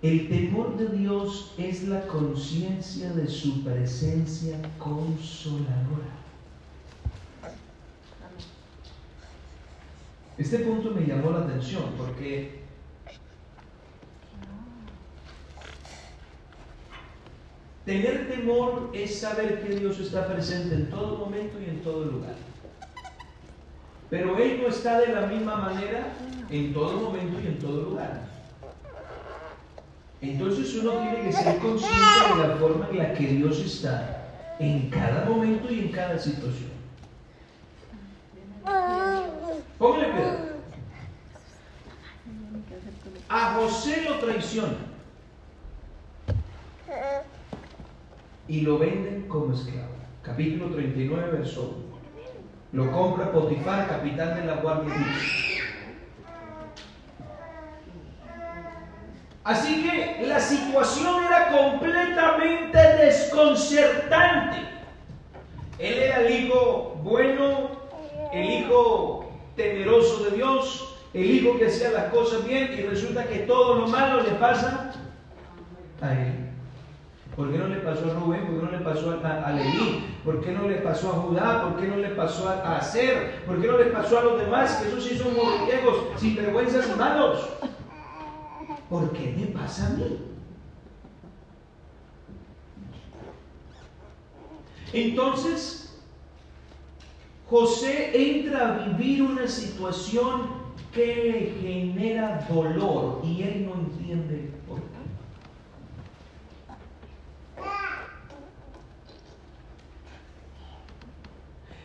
[0.01, 6.07] El temor de Dios es la conciencia de su presencia consoladora.
[10.37, 12.59] Este punto me llamó la atención porque
[17.89, 22.35] Tener temor es saber que Dios está presente en todo momento y en todo lugar.
[24.11, 26.13] Pero Él no está de la misma manera
[26.51, 28.38] en todo momento y en todo lugar.
[30.21, 31.97] Entonces uno tiene que ser consciente
[32.37, 34.25] de la forma en la que Dios está
[34.59, 36.71] en cada momento y en cada situación.
[39.77, 40.49] Póngale cuidado.
[43.29, 44.77] A José lo traiciona
[48.47, 49.87] y lo venden como esclavo.
[50.23, 51.77] Capítulo 39, verso
[52.73, 52.83] 1.
[52.83, 54.93] Lo compra Potifar, capitán de la guardia
[59.49, 64.57] Así que la situación era completamente desconcertante.
[65.79, 67.71] Él era el hijo bueno,
[68.31, 73.39] el hijo temeroso de Dios, el hijo que hacía las cosas bien y resulta que
[73.39, 74.93] todo lo malo le pasa
[75.99, 76.51] a él.
[77.35, 78.45] ¿Por qué no le pasó a Rubén?
[78.45, 79.59] ¿Por qué no le pasó a, a?
[80.23, 81.63] ¿Por qué no le pasó a Judá?
[81.63, 83.41] ¿Por qué no le pasó a, Acer?
[83.47, 84.75] ¿Por qué no le pasó a los demás?
[84.75, 87.49] Que esos sí son morriegos, sin vergüenzas y malos.
[88.89, 90.17] ¿Por qué me pasa a mí?
[94.91, 95.95] Entonces,
[97.47, 100.49] José entra a vivir una situación
[100.91, 104.89] que le genera dolor y él no entiende por qué.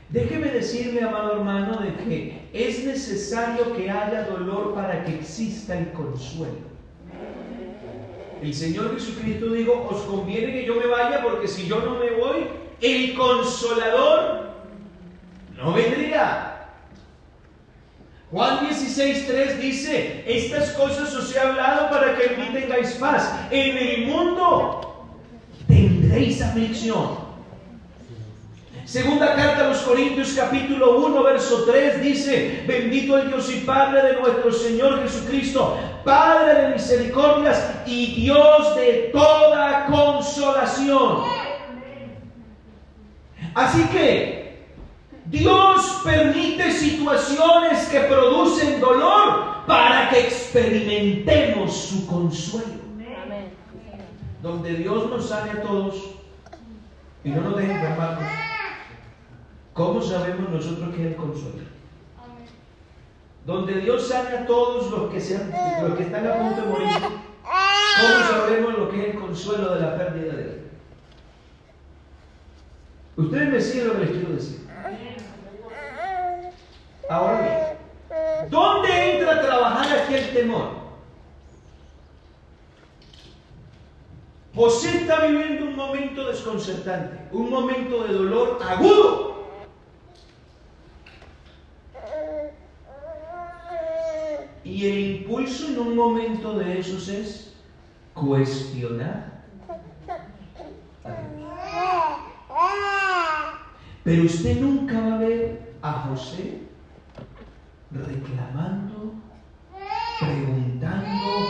[0.08, 5.92] Déjeme decirle, amado hermano, de que es necesario que haya dolor para que exista el
[5.92, 6.73] consuelo.
[8.44, 12.10] El Señor Jesucristo dijo, os conviene que yo me vaya porque si yo no me
[12.10, 12.46] voy,
[12.82, 14.50] el consolador
[15.56, 16.68] no vendría.
[18.30, 23.32] Juan 16.3 dice, estas cosas os he hablado para que en mí tengáis paz.
[23.50, 25.08] En el mundo
[25.66, 27.23] tendréis aflicción.
[28.84, 34.02] Segunda carta a los Corintios capítulo 1 verso 3 dice, bendito el Dios y Padre
[34.02, 41.24] de nuestro Señor Jesucristo, Padre de misericordias y Dios de toda consolación.
[43.54, 44.66] Así que
[45.26, 52.84] Dios permite situaciones que producen dolor para que experimentemos su consuelo.
[54.42, 55.94] Donde Dios nos sane a todos
[57.24, 58.53] y no nos deje enfermarnos.
[59.74, 61.68] ¿Cómo sabemos nosotros que es el consuelo?
[63.44, 65.52] Donde Dios sane a todos los que, sean,
[65.82, 66.88] los que están a punto de morir.
[67.02, 70.54] ¿Cómo sabemos lo que es el consuelo de la pérdida de vida?
[73.16, 74.68] Ustedes me siguen lo que les quiero decir.
[77.10, 80.84] Ahora bien, ¿dónde entra a trabajar aquí el temor?
[84.54, 89.34] José está viviendo un momento desconcertante, un momento de dolor agudo.
[94.64, 97.54] Y el impulso en un momento de esos es
[98.14, 99.42] cuestionar.
[104.04, 106.60] Pero usted nunca va a ver a José
[107.90, 109.14] reclamando,
[110.20, 111.48] preguntando,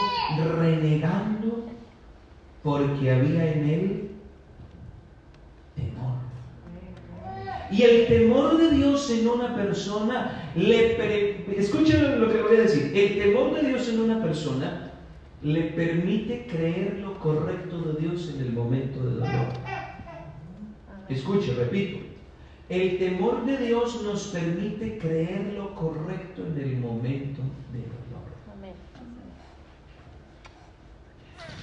[0.57, 1.67] renegando,
[2.63, 4.11] porque había en él
[5.75, 6.15] temor.
[7.71, 12.93] Y el temor de Dios en una persona le escuchen lo que voy a decir.
[12.95, 14.93] El temor de Dios en una persona
[15.43, 19.47] le permite creer lo correcto de Dios en el momento de dolor.
[21.09, 21.99] Escuche, repito.
[22.69, 27.43] El temor de Dios nos permite creer lo correcto en el momento
[27.73, 28.04] de dolor.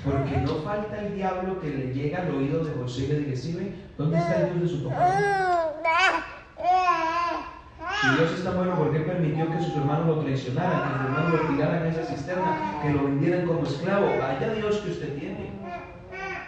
[0.03, 3.73] Porque no falta el diablo que le llega al oído de José y le dice,
[3.97, 5.75] ¿dónde está el Dios de su papá?
[8.01, 11.33] Si Dios está bueno, ¿por qué permitió que sus hermanos lo traicionaran, que sus hermanos
[11.33, 14.07] lo tiraran en esa cisterna, que lo vendieran como esclavo?
[14.19, 15.51] Vaya Dios que usted tiene.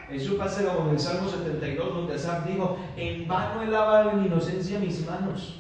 [0.10, 4.26] Eso pasa como en el Salmo 72, donde Asaf dijo, en vano he lavado en
[4.26, 5.60] inocencia mis manos.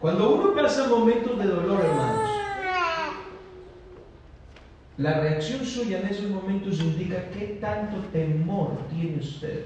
[0.00, 2.39] Cuando uno pasa momentos de dolor, hermanos,
[5.00, 9.64] la reacción suya en esos momentos indica qué tanto temor tiene usted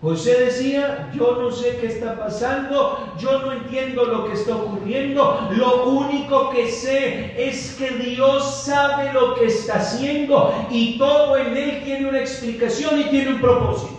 [0.00, 5.48] José decía, yo no sé qué está pasando, yo no entiendo lo que está ocurriendo,
[5.50, 11.56] lo único que sé es que Dios sabe lo que está haciendo y todo en
[11.56, 13.98] Él tiene una explicación y tiene un propósito.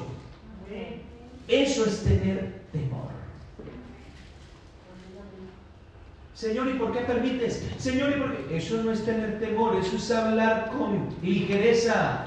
[1.49, 3.09] Eso es tener temor.
[6.39, 7.67] Señor, ¿y por qué permites?
[7.77, 8.55] Señor, ¿y por qué?
[8.55, 12.23] Eso no es tener temor, eso es hablar con ligereza.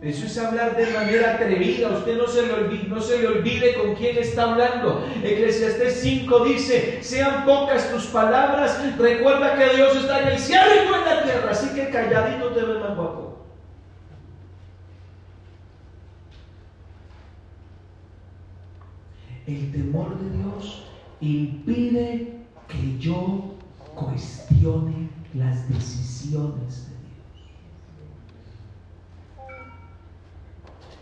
[0.00, 1.88] Eso es hablar de manera atrevida.
[1.88, 5.04] Usted no se, le olvide, no se le olvide con quién está hablando.
[5.20, 8.80] Eclesiastés 5 dice, sean pocas tus palabras.
[8.96, 11.50] Recuerda que Dios está en el cielo y tú en la tierra.
[11.50, 13.46] Así que calladito te más guapo.
[19.48, 20.91] El temor de Dios
[21.22, 22.32] impide
[22.66, 23.54] que yo
[23.94, 27.26] cuestione las decisiones de Dios.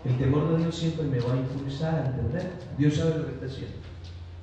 [0.05, 2.53] El temor de Dios siempre me va a impulsar a entender.
[2.77, 3.77] Dios sabe lo que está haciendo.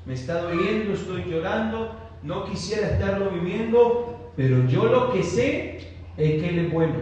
[0.06, 5.78] Me está doliendo, estoy llorando, no quisiera estarlo viviendo, pero yo lo que sé
[6.18, 6.96] es que Él es bueno.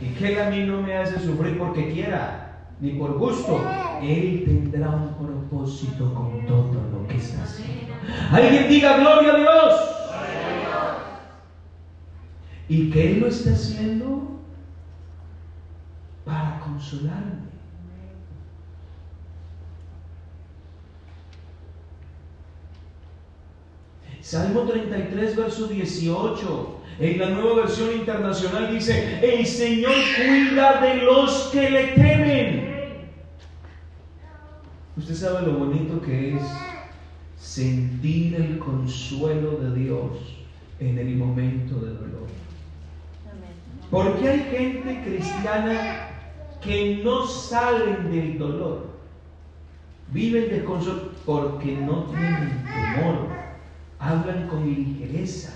[0.00, 3.60] Y que Él a mí no me hace sufrir porque quiera, ni por gusto.
[4.02, 7.94] Él tendrá un propósito con todo lo que está haciendo.
[8.30, 9.74] Alguien diga gloria a Dios.
[12.68, 14.40] Y que Él lo está haciendo
[16.24, 17.50] para consolarme.
[24.20, 26.76] Salmo 33, verso 18.
[27.00, 32.59] En la nueva versión internacional dice, el Señor cuida de los que le temen.
[35.00, 36.74] Usted sabe lo bonito que es
[37.40, 40.10] sentir el consuelo de Dios
[40.78, 42.28] en el momento de dolor.
[43.90, 46.06] Porque hay gente cristiana
[46.60, 48.88] que no salen del dolor,
[50.12, 53.38] viven de consuelo porque no tienen temor,
[53.98, 55.54] hablan con ligereza,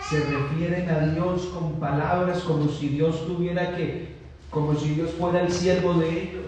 [0.00, 4.14] se refieren a Dios con palabras como si Dios tuviera que,
[4.48, 6.43] como si Dios fuera el siervo de ellos.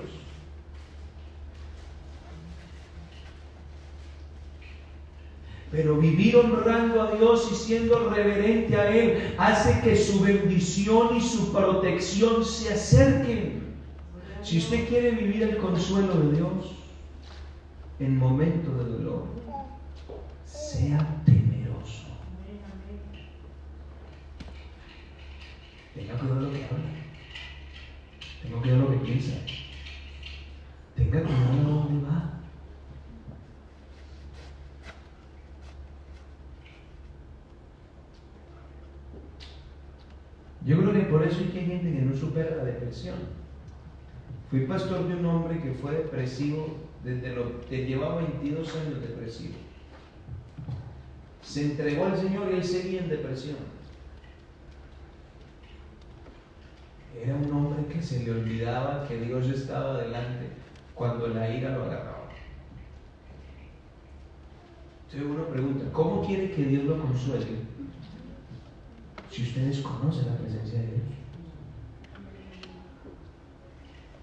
[5.77, 11.21] Pero vivir honrando a Dios y siendo reverente a Él hace que su bendición y
[11.21, 13.75] su protección se acerquen.
[14.43, 16.77] Si usted quiere vivir el consuelo de Dios
[18.01, 19.27] en momento de dolor,
[20.47, 22.07] sea temeroso.
[25.95, 26.85] Tenga cuidado lo que habla.
[28.43, 29.33] Tenga cuidado lo que piensa.
[30.95, 32.36] Tenga cuidado dónde va.
[40.67, 43.15] Yo creo que por eso hay que gente que no supera la depresión.
[44.51, 49.55] Fui pastor de un hombre que fue depresivo desde lo que llevaba 22 años depresivo.
[51.41, 53.59] Se entregó al Señor y él seguía en depresión.
[57.23, 60.49] Era un hombre que se le olvidaba que Dios estaba delante
[60.97, 62.29] cuando la ira lo agarraba.
[65.05, 67.76] Entonces uno pregunta, ¿cómo quiere que Dios lo consuele?
[69.37, 71.03] Si ustedes conocen la presencia de Dios.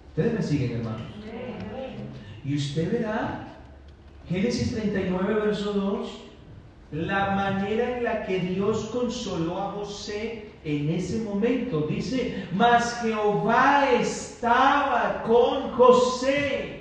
[0.10, 1.02] Ustedes me siguen, hermanos.
[2.44, 3.48] Y usted verá,
[4.28, 6.10] Génesis 39, verso 2,
[6.94, 11.82] la manera en la que Dios consoló a José en ese momento.
[11.82, 16.80] Dice, mas Jehová estaba con José.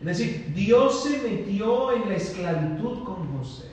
[0.00, 3.71] Es decir, Dios se metió en la esclavitud con José.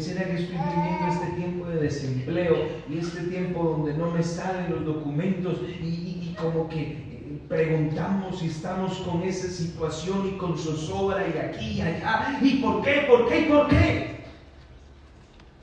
[0.00, 2.56] ¿Por qué será que estoy viviendo este tiempo de desempleo
[2.88, 8.46] y este tiempo donde no me salen los documentos y, como que eh, preguntamos y
[8.46, 12.38] estamos con esa situación y con zozobra y aquí y allá?
[12.40, 13.04] ¿Y por qué?
[13.06, 13.42] ¿Por qué?
[13.42, 14.20] ¿Por qué?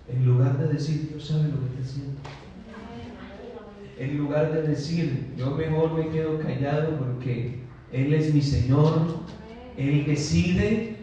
[0.08, 2.20] En lugar de decir, Dios sabe lo que está haciendo.
[3.98, 7.62] En lugar de decir, yo mejor me quedo callado porque
[7.92, 9.24] Él es mi Señor,
[9.78, 10.97] Él decide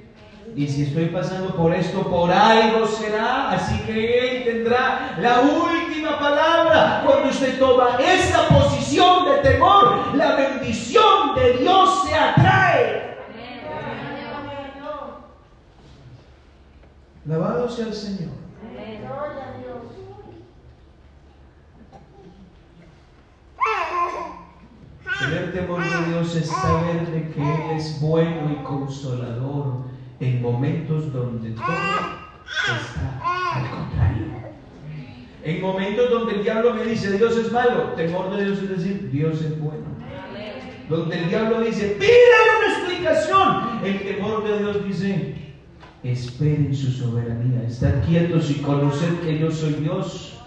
[0.56, 3.50] y si estoy pasando por esto, por algo será.
[3.50, 7.02] Así que Él tendrá la última palabra.
[7.04, 13.14] Cuando usted toma esta posición de temor, la bendición de Dios se atrae.
[17.26, 18.32] Lavado sea el Señor.
[25.20, 29.93] Tener temor de Dios es saber de que Él es bueno y consolador
[30.24, 33.20] en momentos donde todo está
[33.54, 34.26] al contrario.
[35.42, 39.10] En momentos donde el diablo me dice Dios es malo, temor de Dios es decir
[39.10, 39.84] Dios es bueno.
[40.88, 45.34] Donde el diablo dice pídale una explicación, el temor de Dios dice
[46.02, 50.38] esperen su soberanía, estar quietos y conocer que yo soy Dios.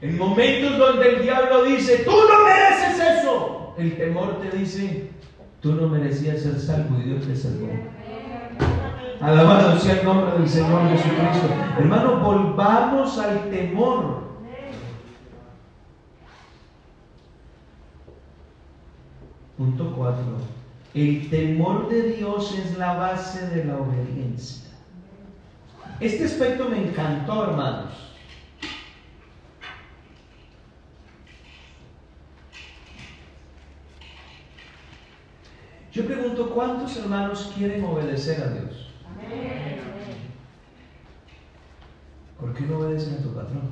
[0.00, 5.08] En momentos donde el diablo dice, tú no mereces eso, el temor te dice,
[5.64, 7.70] tú no merecías ser salvo y Dios te salvó.
[9.18, 11.48] Alabado sea el nombre del Señor Jesucristo.
[11.78, 14.24] Hermano, volvamos al temor.
[19.56, 20.22] Punto 4.
[20.92, 24.70] El temor de Dios es la base de la obediencia.
[25.98, 28.13] Este aspecto me encantó, hermanos.
[35.94, 38.88] Yo pregunto, ¿cuántos hermanos quieren obedecer a Dios?
[42.40, 43.70] ¿Por qué no obedecen a tu patrón?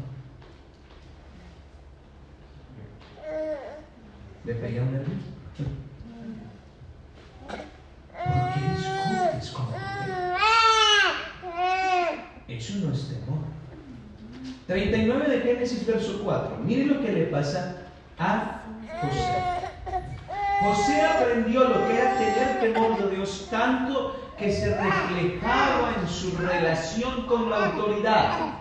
[4.45, 5.14] ¿Le pegué un nervio?
[7.49, 7.57] ¿Por
[8.55, 9.66] qué discutes con
[12.47, 13.39] Eso no es temor.
[14.68, 16.57] 39 de Génesis, verso 4.
[16.64, 17.79] Mire lo que le pasa
[18.16, 18.62] a
[19.01, 19.62] José.
[20.63, 26.37] José aprendió lo que era tener temor de Dios tanto que se reflejaba en su
[26.37, 28.55] relación con la autoridad.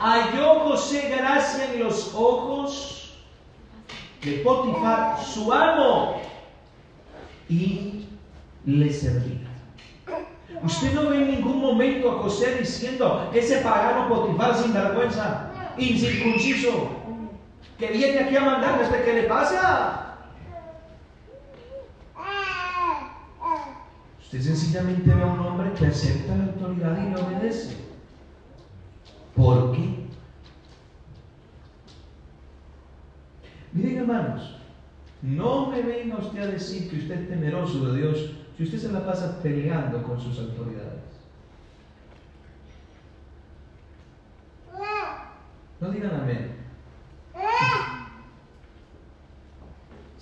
[0.00, 3.14] Halló José gracia en los ojos
[4.22, 6.20] de Potifar, su amo,
[7.48, 8.06] y
[8.64, 9.48] le servía.
[10.62, 16.88] Usted no ve en ningún momento a José diciendo, ese pagano Potifar sin vergüenza, incircunciso,
[17.78, 20.07] que viene aquí a mandarme, ¿este qué le pasa?
[24.28, 27.76] Usted sencillamente ve a un hombre que acepta la autoridad y le obedece.
[29.34, 30.04] ¿Por qué?
[33.72, 34.60] Miren hermanos,
[35.22, 38.92] no me venga usted a decir que usted es temeroso de Dios si usted se
[38.92, 41.00] la pasa peleando con sus autoridades.
[45.80, 46.57] No digan amén.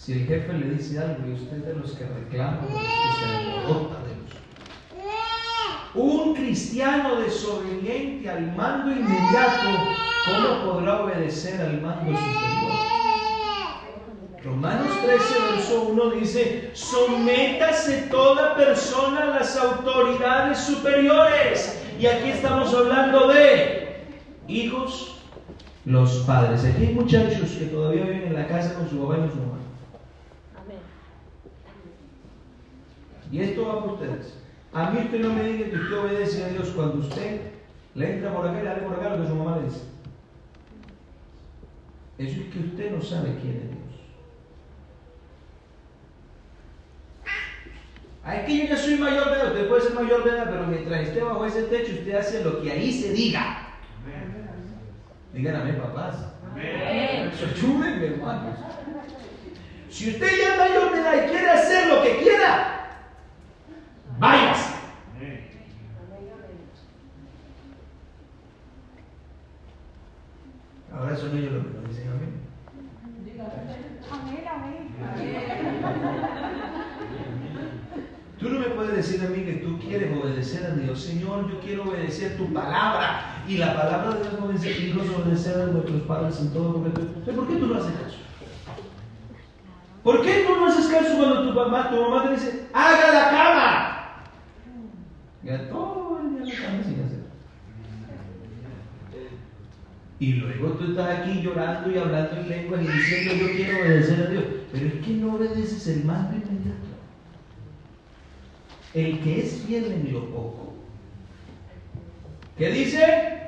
[0.06, 2.88] Si el jefe le dice algo y usted de los que reclama, de los que
[3.18, 4.30] se alborota de los...
[5.96, 9.66] Un cristiano desobediente al mando inmediato,
[10.24, 12.72] ¿cómo podrá obedecer al mando superior?
[14.44, 21.82] Romanos 13, verso 1 dice, sométase toda persona a las autoridades superiores.
[21.98, 24.04] Y aquí estamos hablando de
[24.46, 25.20] hijos,
[25.84, 26.64] los padres.
[26.64, 29.56] Aquí hay muchachos que todavía viven en la casa con su papá y su mamá.
[33.30, 34.38] Y esto va por ustedes.
[34.72, 37.40] A mí usted no me diga que usted obedece a Dios cuando usted
[37.94, 39.80] le entra por acá y le da por acá lo que su mamá le dice.
[42.18, 43.86] Eso es que usted no sabe quién es Dios.
[48.24, 50.50] Ah, es que yo ya soy mayor de edad, usted puede ser mayor de edad,
[50.50, 53.68] pero mientras esté bajo ese techo, usted hace lo que ahí se diga.
[55.32, 56.32] Digan amén, papás.
[56.50, 57.30] Amén.
[58.02, 58.58] hermanos.
[59.90, 62.75] Si usted ya es mayor de edad y quiere hacer lo que quiera,
[64.18, 64.76] váyase.
[70.92, 72.46] Ahora son ellos los que nos dicen amén.
[78.38, 81.00] Tú no me puedes decir a mí que tú quieres obedecer a Dios.
[81.00, 83.42] Señor, yo quiero obedecer tu palabra.
[83.46, 87.00] Y la palabra de Dios nos dice, hijos, obedecer a nuestros padres en todo momento.
[87.00, 88.16] ¿Por qué tú no haces caso?
[90.02, 93.30] ¿Por qué tú no haces caso cuando tu mamá, tu mamá te dice, haga la
[93.30, 93.95] cama?
[95.46, 97.26] Todo el día la sin hacer.
[100.18, 104.26] Y luego tú estás aquí llorando y hablando en lengua y diciendo yo quiero obedecer
[104.26, 104.44] a Dios.
[104.72, 106.86] Pero es que no obedeces el mando inmediato.
[108.94, 110.74] El que es fiel en lo poco.
[112.58, 113.40] ¿Qué dice?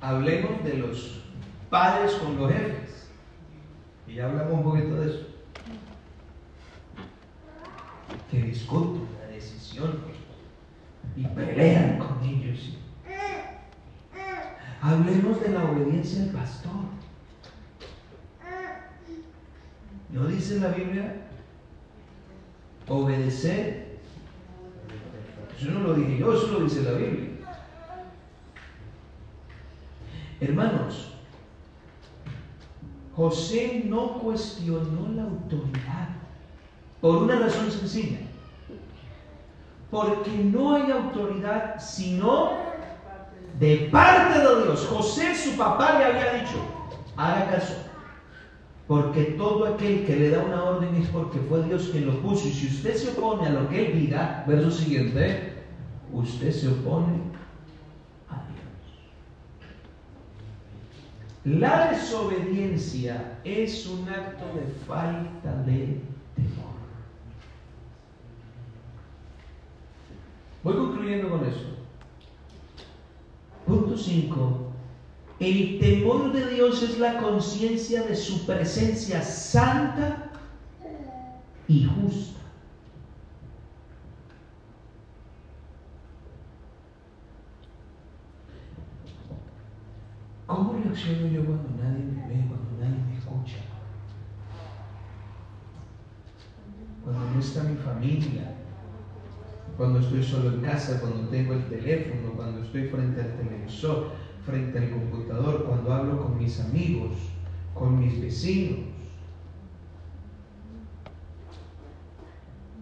[0.00, 1.22] Hablemos de los
[1.70, 3.08] padres con los jefes.
[4.08, 5.35] Y ya hablamos un poquito de eso
[8.30, 10.00] que discuten la decisión
[11.16, 12.76] y pelean con ellos.
[14.82, 16.72] Hablemos de la obediencia al pastor.
[20.10, 21.22] ¿No dice la Biblia?
[22.88, 23.98] Obedecer.
[25.58, 27.30] Eso no lo dije yo, eso lo dice la Biblia.
[30.40, 31.14] Hermanos,
[33.14, 36.08] José no cuestionó la autoridad
[37.00, 38.18] por una razón sencilla.
[39.90, 42.52] Porque no hay autoridad sino
[43.58, 44.86] de parte de Dios.
[44.86, 46.56] José, su papá, le había dicho,
[47.16, 47.74] haga caso.
[48.86, 52.46] Porque todo aquel que le da una orden es porque fue Dios quien lo puso.
[52.46, 55.54] Y si usted se opone a lo que él diga, verso siguiente,
[56.12, 57.14] usted se opone
[58.28, 58.34] a
[61.44, 61.60] Dios.
[61.60, 66.00] La desobediencia es un acto de falta de
[66.36, 66.76] temor.
[70.66, 71.76] Voy concluyendo con esto.
[73.66, 74.72] Punto 5.
[75.38, 80.28] El temor de Dios es la conciencia de su presencia santa
[81.68, 82.40] y justa.
[90.48, 93.58] ¿Cómo reacciono yo cuando nadie me ve, cuando nadie me escucha?
[97.04, 98.65] Cuando no está mi familia,
[99.76, 104.12] cuando estoy solo en casa, cuando tengo el teléfono, cuando estoy frente al televisor,
[104.44, 107.12] frente al computador, cuando hablo con mis amigos,
[107.74, 108.86] con mis vecinos.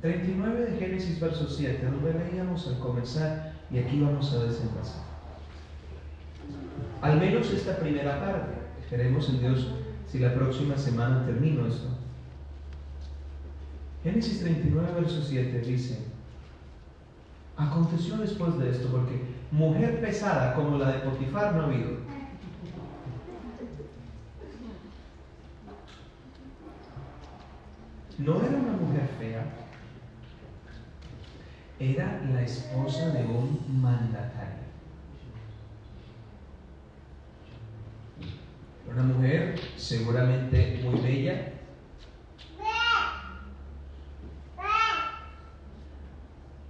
[0.01, 5.03] 39 de Génesis, verso 7, donde leíamos al comenzar y aquí vamos a desenlazar.
[7.01, 8.53] Al menos esta primera parte.
[8.81, 9.67] Esperemos en Dios
[10.07, 11.89] si la próxima semana termino esto.
[14.03, 16.14] Génesis 39, verso 7 dice,
[17.57, 22.05] aconteció después de esto, porque mujer pesada como la de Potifar no ha habido.
[28.19, 29.45] No era una mujer fea,
[31.79, 34.65] era la esposa de un mandatario.
[38.89, 41.53] Una mujer seguramente muy bella.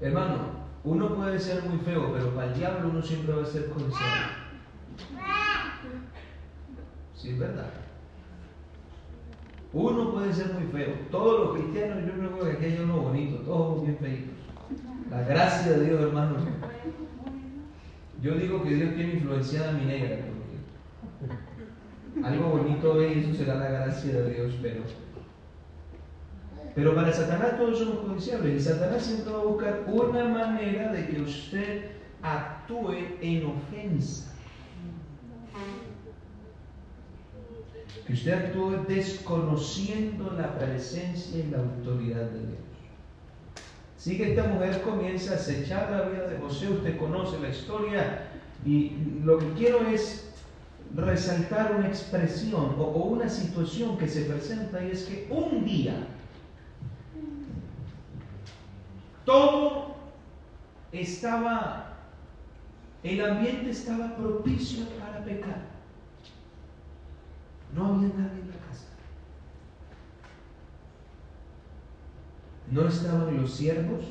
[0.00, 3.70] Hermano, uno puede ser muy feo, pero para el diablo uno siempre va a ser
[3.70, 4.44] codiciado.
[7.16, 7.70] Sí, es verdad.
[9.72, 10.94] Uno puede ser muy feo.
[11.10, 14.34] Todos los cristianos, yo creo que aquí hay uno bonito, todos bien feitos.
[15.10, 16.36] La gracia de Dios, hermano.
[18.22, 20.18] Yo digo que Dios tiene influenciada a mi negra.
[22.22, 24.82] Algo bonito y eso será la gracia de Dios, pero.
[26.74, 31.06] Pero para Satanás todos somos codiciables y Satanás siempre va a buscar una manera de
[31.06, 34.32] que usted actúe en ofensa.
[38.06, 42.58] Que usted actúe desconociendo la presencia y la autoridad de Dios.
[43.96, 48.26] Así que esta mujer comienza a acechar la vida de José, usted conoce la historia
[48.66, 50.30] y lo que quiero es
[50.94, 56.06] resaltar una expresión o, una situación que se presenta y es que un día
[59.24, 59.96] todo
[60.92, 61.94] estaba,
[63.02, 65.62] el ambiente estaba propicio para pecar.
[67.74, 68.86] No había nadie en la casa.
[72.70, 74.04] No estaban los siervos.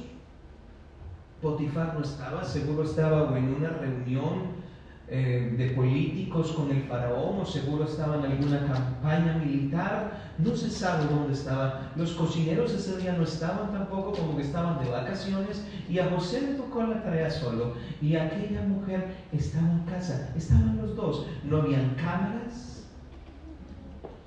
[1.42, 4.63] Potifar no estaba, seguro estaba en una reunión
[5.10, 10.70] eh, de políticos con el faraón o seguro estaban en alguna campaña militar, no se
[10.70, 11.92] sabe dónde estaban.
[11.98, 16.42] Los cocineros ese día no estaban tampoco, como que estaban de vacaciones y a José
[16.42, 21.58] le tocó la tarea solo y aquella mujer estaba en casa, estaban los dos, no
[21.58, 22.88] habían cámaras,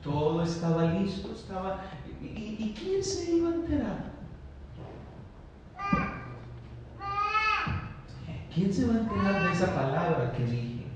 [0.02, 1.80] todo estaba listo, estaba...
[2.22, 4.15] ¿Y, y quién se iba a enterar?
[8.57, 10.86] ¿Quién se va a enterar de esa palabra que dije?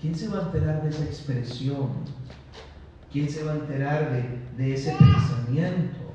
[0.00, 1.90] ¿Quién se va a enterar de esa expresión?
[3.12, 4.10] ¿Quién se va a enterar
[4.56, 6.12] de, ese pensamiento?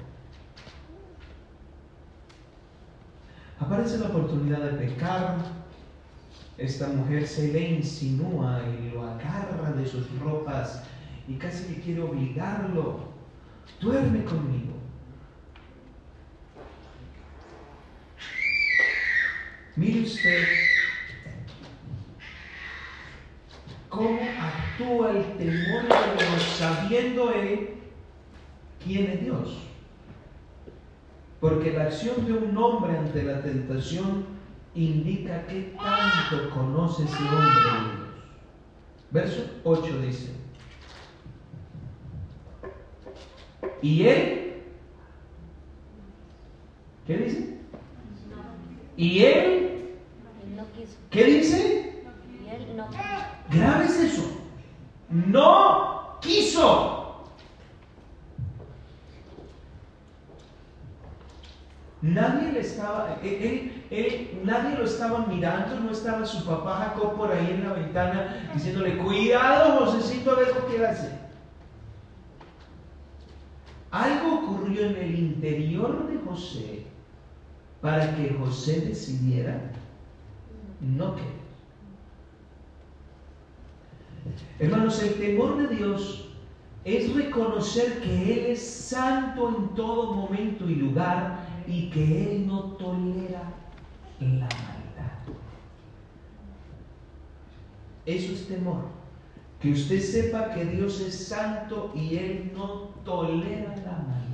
[3.61, 5.37] Aparece la oportunidad de pecar.
[6.57, 10.83] Esta mujer se le insinúa y lo agarra de sus ropas
[11.29, 13.05] y casi que quiere obligarlo.
[13.79, 14.72] Duerme conmigo.
[19.75, 20.43] Mire usted
[23.89, 27.69] cómo actúa el temor de Dios sabiendo él
[28.83, 29.57] quién es Dios.
[31.39, 34.25] Porque la acción de un hombre ante la tentación
[34.75, 38.03] indica que tanto conoce ese hombre de Dios.
[39.11, 40.31] Verso 8 dice,
[43.81, 44.63] y él,
[47.05, 47.52] ¿qué dice?
[48.95, 49.95] Y él,
[51.09, 52.03] ¿qué dice?
[53.51, 54.23] Grave es eso.
[55.09, 56.99] No quiso.
[62.01, 67.31] Nadie le estaba, él, él, nadie lo estaba mirando, no estaba su papá Jacob por
[67.31, 71.17] ahí en la ventana diciéndole, cuidado, Josécito, a ver lo que hace.
[73.89, 76.82] Algo ocurrió en el interior de José
[77.83, 79.59] para que José decidiera
[80.79, 81.43] no querer.
[84.57, 86.29] Hermanos, el temor de Dios
[86.85, 92.61] es reconocer que Él es santo en todo momento y lugar y que Él no
[92.77, 93.51] tolera
[94.21, 95.11] la maldad.
[98.05, 98.85] Eso es temor.
[99.59, 104.32] Que usted sepa que Dios es santo y Él no tolera la maldad.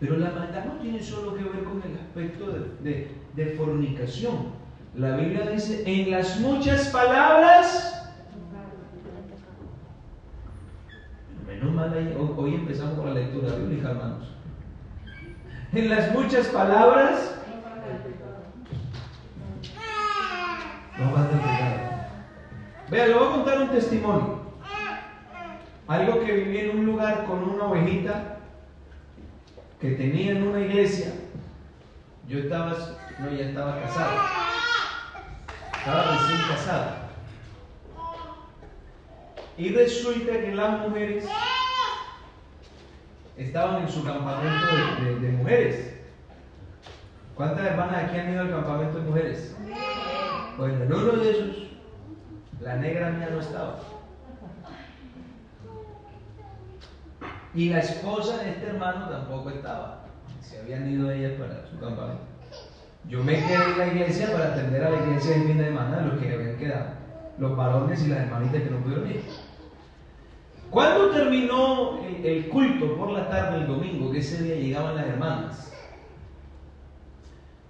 [0.00, 2.46] Pero la maldad no tiene solo que ver con el aspecto
[2.80, 4.58] de, fornicación.
[4.96, 7.86] La Biblia dice, en las muchas palabras
[11.46, 11.92] Menos mal,
[12.36, 14.28] hoy empezamos con la lectura bíblica, hermanos.
[15.72, 17.36] En las muchas palabras,
[20.96, 21.80] no falta el pecado.
[22.88, 24.40] Vea, le voy a contar un testimonio.
[25.86, 28.29] Algo que viví en un lugar con una ovejita
[29.80, 31.12] que tenía en una iglesia.
[32.28, 32.76] Yo estaba,
[33.18, 34.20] no, ya estaba casado.
[35.78, 36.96] Estaba recién casado.
[39.56, 41.24] Y resulta que las mujeres
[43.36, 44.66] estaban en su campamento
[45.20, 45.94] de, mujeres.
[47.34, 49.56] ¿Cuántas hermanas aquí han ido al campamento de mujeres?
[50.58, 51.56] Bueno, en uno de esos,
[52.60, 53.78] la negra mía no estaba.
[57.54, 60.04] Y la esposa de este hermano tampoco estaba.
[60.40, 62.22] Se habían ido ellas para su campamento.
[63.08, 66.20] Yo me quedé en la iglesia para atender a la iglesia de fin de los
[66.20, 66.86] que habían quedado.
[67.38, 69.24] Los varones y las hermanitas que no pudieron ir.
[70.70, 75.72] Cuando terminó el, culto por la tarde el domingo, que ese día llegaban las hermanas,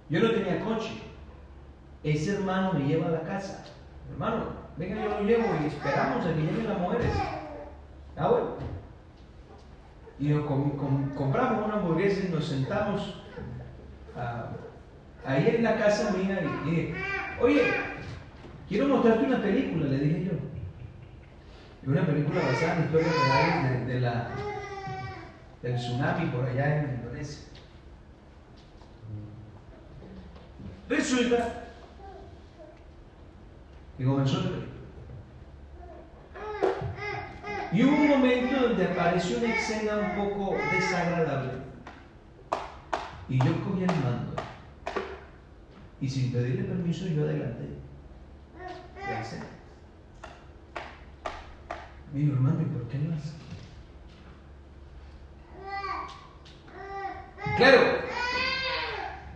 [0.09, 0.91] yo no tenía coche.
[2.03, 3.65] Ese hermano me lleva a la casa.
[4.11, 4.43] Hermano,
[4.77, 7.13] venga, yo lo llevo y esperamos a que lleguen las mujeres.
[8.17, 8.80] Ah, bueno.
[10.21, 13.15] Y nos compramos una hamburguesa y nos sentamos
[15.25, 16.95] ahí en la casa mía y dije,
[17.41, 17.63] oye,
[18.69, 20.31] quiero mostrarte una película, le dije yo.
[21.81, 24.29] Es una película basada en historias reales de, la,
[25.63, 27.47] del tsunami por allá en Indonesia.
[30.87, 31.63] Resulta
[33.97, 34.71] que comenzó la película.
[37.73, 41.53] Y hubo un momento donde apareció una escena un poco desagradable.
[43.29, 44.35] Y yo cogí el mando.
[46.01, 47.69] Y sin pedirle permiso, yo adelanté
[48.97, 49.45] la escena.
[52.13, 53.31] Mi hermano, ¿y por qué no hace?
[57.55, 57.79] Claro,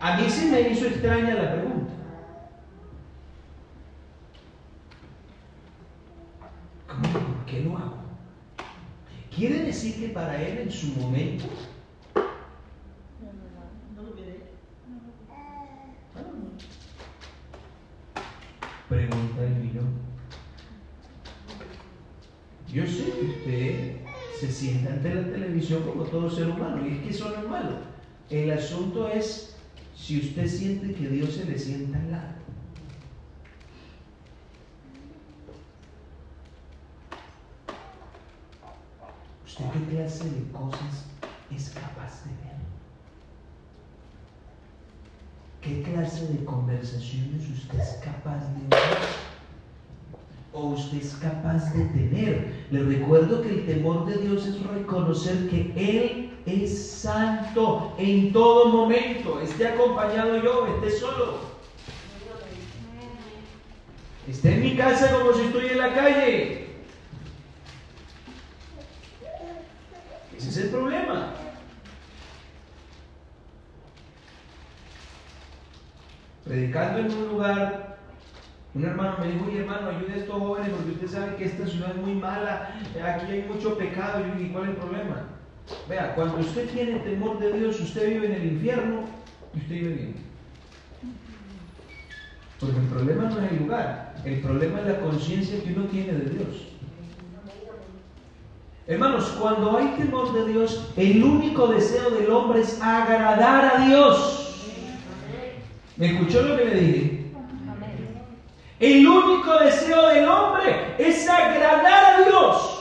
[0.00, 1.92] a mí se me hizo extraña la pregunta.
[6.86, 7.02] ¿Cómo?
[7.02, 8.05] ¿Por qué lo hago?
[9.36, 11.44] Quiere decir que para él en su momento
[18.88, 19.88] Pregunta el millón.
[22.72, 23.96] Yo sé que usted
[24.38, 27.48] se sienta ante la televisión como todo ser humano, y es que eso no es
[27.48, 27.78] malo.
[28.30, 29.56] El asunto es
[29.94, 32.36] si usted siente que Dios se le sienta al lado.
[39.46, 41.04] ¿Usted qué clase de cosas
[41.54, 42.56] es capaz de ver?
[45.60, 48.98] ¿Qué clase de conversaciones usted es capaz de ver?
[50.52, 52.66] o usted es capaz de tener.
[52.70, 58.68] Le recuerdo que el temor de Dios es reconocer que Él es santo en todo
[58.68, 59.38] momento.
[59.42, 61.40] Esté acompañado yo, esté solo.
[64.26, 66.65] Esté en mi casa como si estoy en la calle.
[70.46, 71.32] Ese es el problema.
[76.44, 77.96] Predicando en un lugar
[78.74, 81.66] un hermano me dijo, oye hermano, ayude a estos jóvenes porque usted sabe que esta
[81.66, 84.22] ciudad es muy mala, aquí hay mucho pecado.
[84.38, 85.22] Y ¿y cuál es el problema?
[85.88, 89.04] Vea, cuando usted tiene temor de Dios, usted vive en el infierno
[89.54, 90.14] y usted vive bien.
[92.60, 96.12] Porque el problema no es el lugar, el problema es la conciencia que uno tiene
[96.12, 96.75] de Dios.
[98.88, 104.54] Hermanos, cuando hay temor de Dios, el único deseo del hombre es agradar a Dios.
[105.96, 107.26] ¿Me escuchó lo que le dije?
[108.78, 112.80] El único deseo del hombre es agradar a Dios.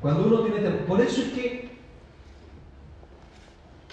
[0.00, 0.86] Cuando uno tiene temor.
[0.86, 1.72] Por eso es que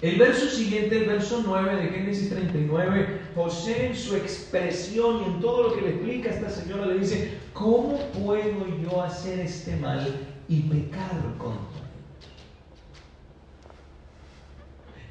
[0.00, 5.40] el verso siguiente, el verso 9 de Génesis 39, José en su expresión y en
[5.40, 9.76] todo lo que le explica a esta señora le dice, ¿cómo puedo yo hacer este
[9.76, 11.80] mal y pecar contra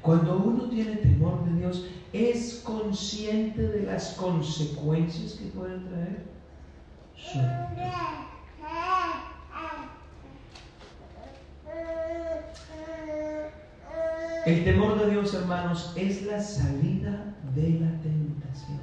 [0.02, 6.24] Cuando uno tiene temor de Dios, es consciente de las consecuencias que pueden traer
[7.16, 7.90] suerte.
[14.46, 18.80] El temor de Dios, hermanos, es la salida de la tentación.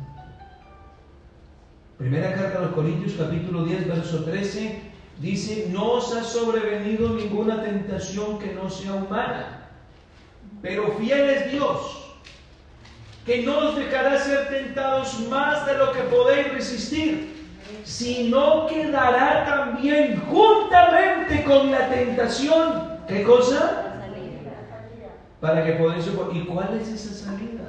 [1.97, 7.63] Primera carta a los Corintios, capítulo 10, verso 13, dice, no os ha sobrevenido ninguna
[7.63, 9.69] tentación que no sea humana,
[10.61, 12.15] pero fiel es Dios,
[13.25, 17.35] que no os dejará ser tentados más de lo que podéis resistir,
[17.83, 23.83] sino que dará también juntamente con la tentación, ¿qué cosa?
[25.39, 27.66] Para que podáis ¿Y cuál es esa salida?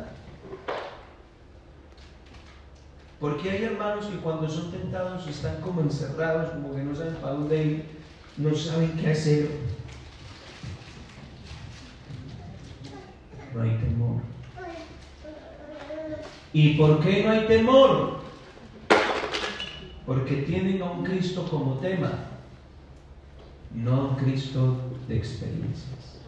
[3.20, 7.34] Porque hay hermanos que cuando son tentados están como encerrados, como que no saben para
[7.34, 7.84] dónde ir,
[8.36, 9.50] no saben qué hacer.
[13.54, 14.22] No hay temor.
[16.52, 18.18] ¿Y por qué no hay temor?
[20.06, 22.12] Porque tienen a un Cristo como tema,
[23.74, 24.76] no a un Cristo
[25.08, 26.20] de experiencias.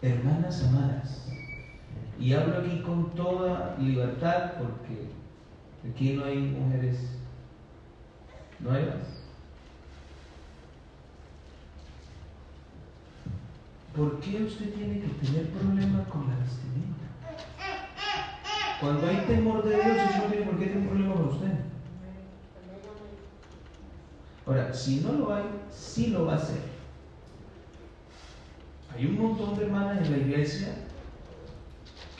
[0.00, 1.28] Hermanas amadas,
[2.20, 5.08] y hablo aquí con toda libertad porque
[5.88, 6.98] aquí no hay mujeres
[8.58, 9.22] nuevas.
[13.96, 17.04] ¿Por qué usted tiene que tener problema con la vestimenta?
[18.80, 21.52] Cuando hay temor de Dios, eso no tiene por qué tener problema con usted.
[24.46, 26.62] Ahora, si no lo hay, sí lo va a hacer.
[28.94, 30.87] Hay un montón de hermanas en la iglesia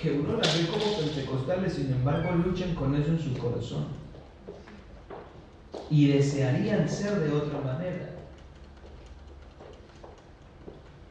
[0.01, 3.87] que uno las ve como pentecostales, sin embargo luchan con eso en su corazón.
[5.91, 8.11] Y desearían ser de otra manera.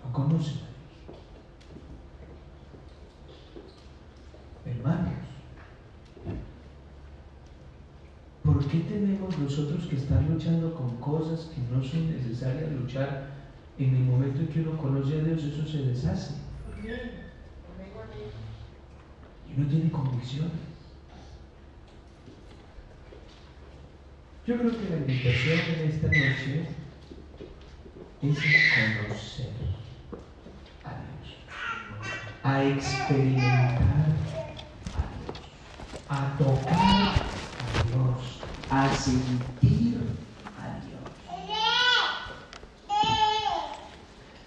[0.06, 0.68] No conocen.
[4.66, 5.14] Hermanos,
[8.44, 13.36] ¿por qué tenemos nosotros que estar luchando con cosas que no son necesarias luchar?
[13.78, 16.48] En el momento en que uno conoce a Dios, eso se deshace
[19.56, 20.52] no tiene convicciones.
[24.46, 26.66] Yo creo que la invitación en esta noche
[28.22, 29.52] es conocer
[30.86, 31.36] a Dios,
[32.44, 34.16] a experimentar
[34.96, 35.40] a Dios,
[36.08, 37.02] a tocar
[37.60, 38.40] a Dios,
[38.70, 40.00] a sentir
[40.58, 41.02] a Dios.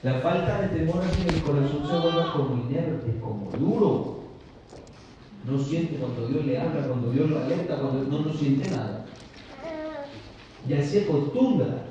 [0.03, 4.20] La falta de temor hacia el corazón se vuelve como inerte, como duro,
[5.45, 9.07] no siente cuando Dios le habla, cuando Dios lo alerta, cuando no, no siente nada.
[10.69, 11.87] Ya se acostumbra.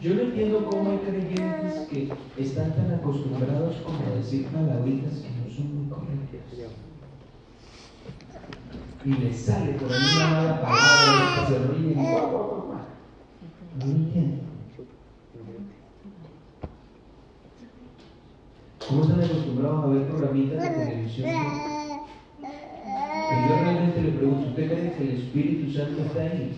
[0.00, 5.30] Yo no entiendo cómo hay creyentes que están tan acostumbrados como a decir palabritas que
[5.30, 6.40] no son muy correctas.
[9.04, 11.96] Y les sale por ahí una mala palabra y se ríen.
[13.78, 14.42] No entiendo.
[18.88, 19.86] ¿Cómo están acostumbrados
[20.44, 21.30] de televisión?
[22.40, 26.56] Pero yo realmente le pregunto, ¿usted cree que el Espíritu Santo está ahí?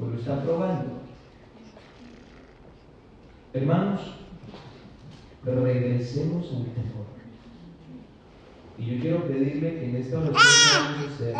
[0.00, 0.98] ¿O lo está probando?
[3.52, 4.00] Hermanos,
[5.44, 7.08] regresemos al temor.
[8.78, 10.36] Y yo quiero pedirle que en esta oración
[10.98, 11.34] que hacer,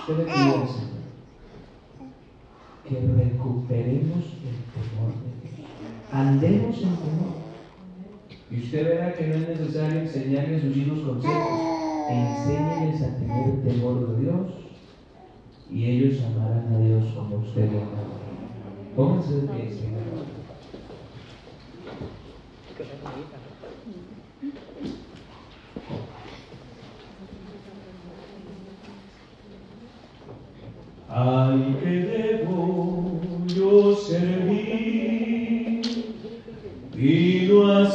[0.00, 1.00] usted le pida al Señor
[2.90, 7.49] que recuperemos el temor de andemos en temor.
[8.50, 11.60] Y usted verá que no es necesario enseñarle a sus hijos consejos.
[12.10, 14.46] Enséñeles a tener temor de Dios
[15.70, 18.10] y ellos amarán a Dios como usted lo ama.
[18.96, 19.70] Pónganse de pie.
[31.08, 34.90] Ay, que debo yo servir
[37.00, 37.90] vino a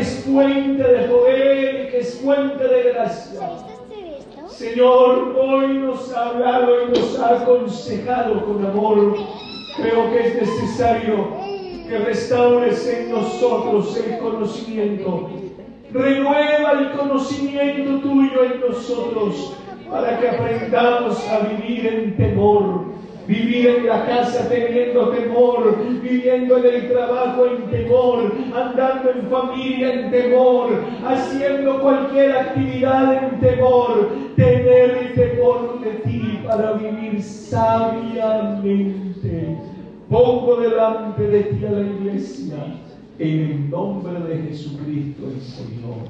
[0.00, 3.40] que es fuente de poder y que es fuente de gracia.
[4.48, 9.18] Señor, hoy nos ha hablado y nos ha aconsejado con amor.
[9.76, 11.28] Creo que es necesario
[11.86, 15.28] que restaures en nosotros el conocimiento.
[15.92, 19.54] Renueva el conocimiento tuyo en nosotros
[19.90, 22.89] para que aprendamos a vivir en temor.
[23.30, 29.94] Vivir en la casa teniendo temor, viviendo en el trabajo en temor, andando en familia
[29.94, 30.70] en temor,
[31.06, 38.80] haciendo cualquier actividad en temor, tener temor de ti para vivir sabiamente.
[40.08, 42.56] Pongo delante de ti a la iglesia.
[43.20, 46.08] En el nombre de Jesucristo el Señor.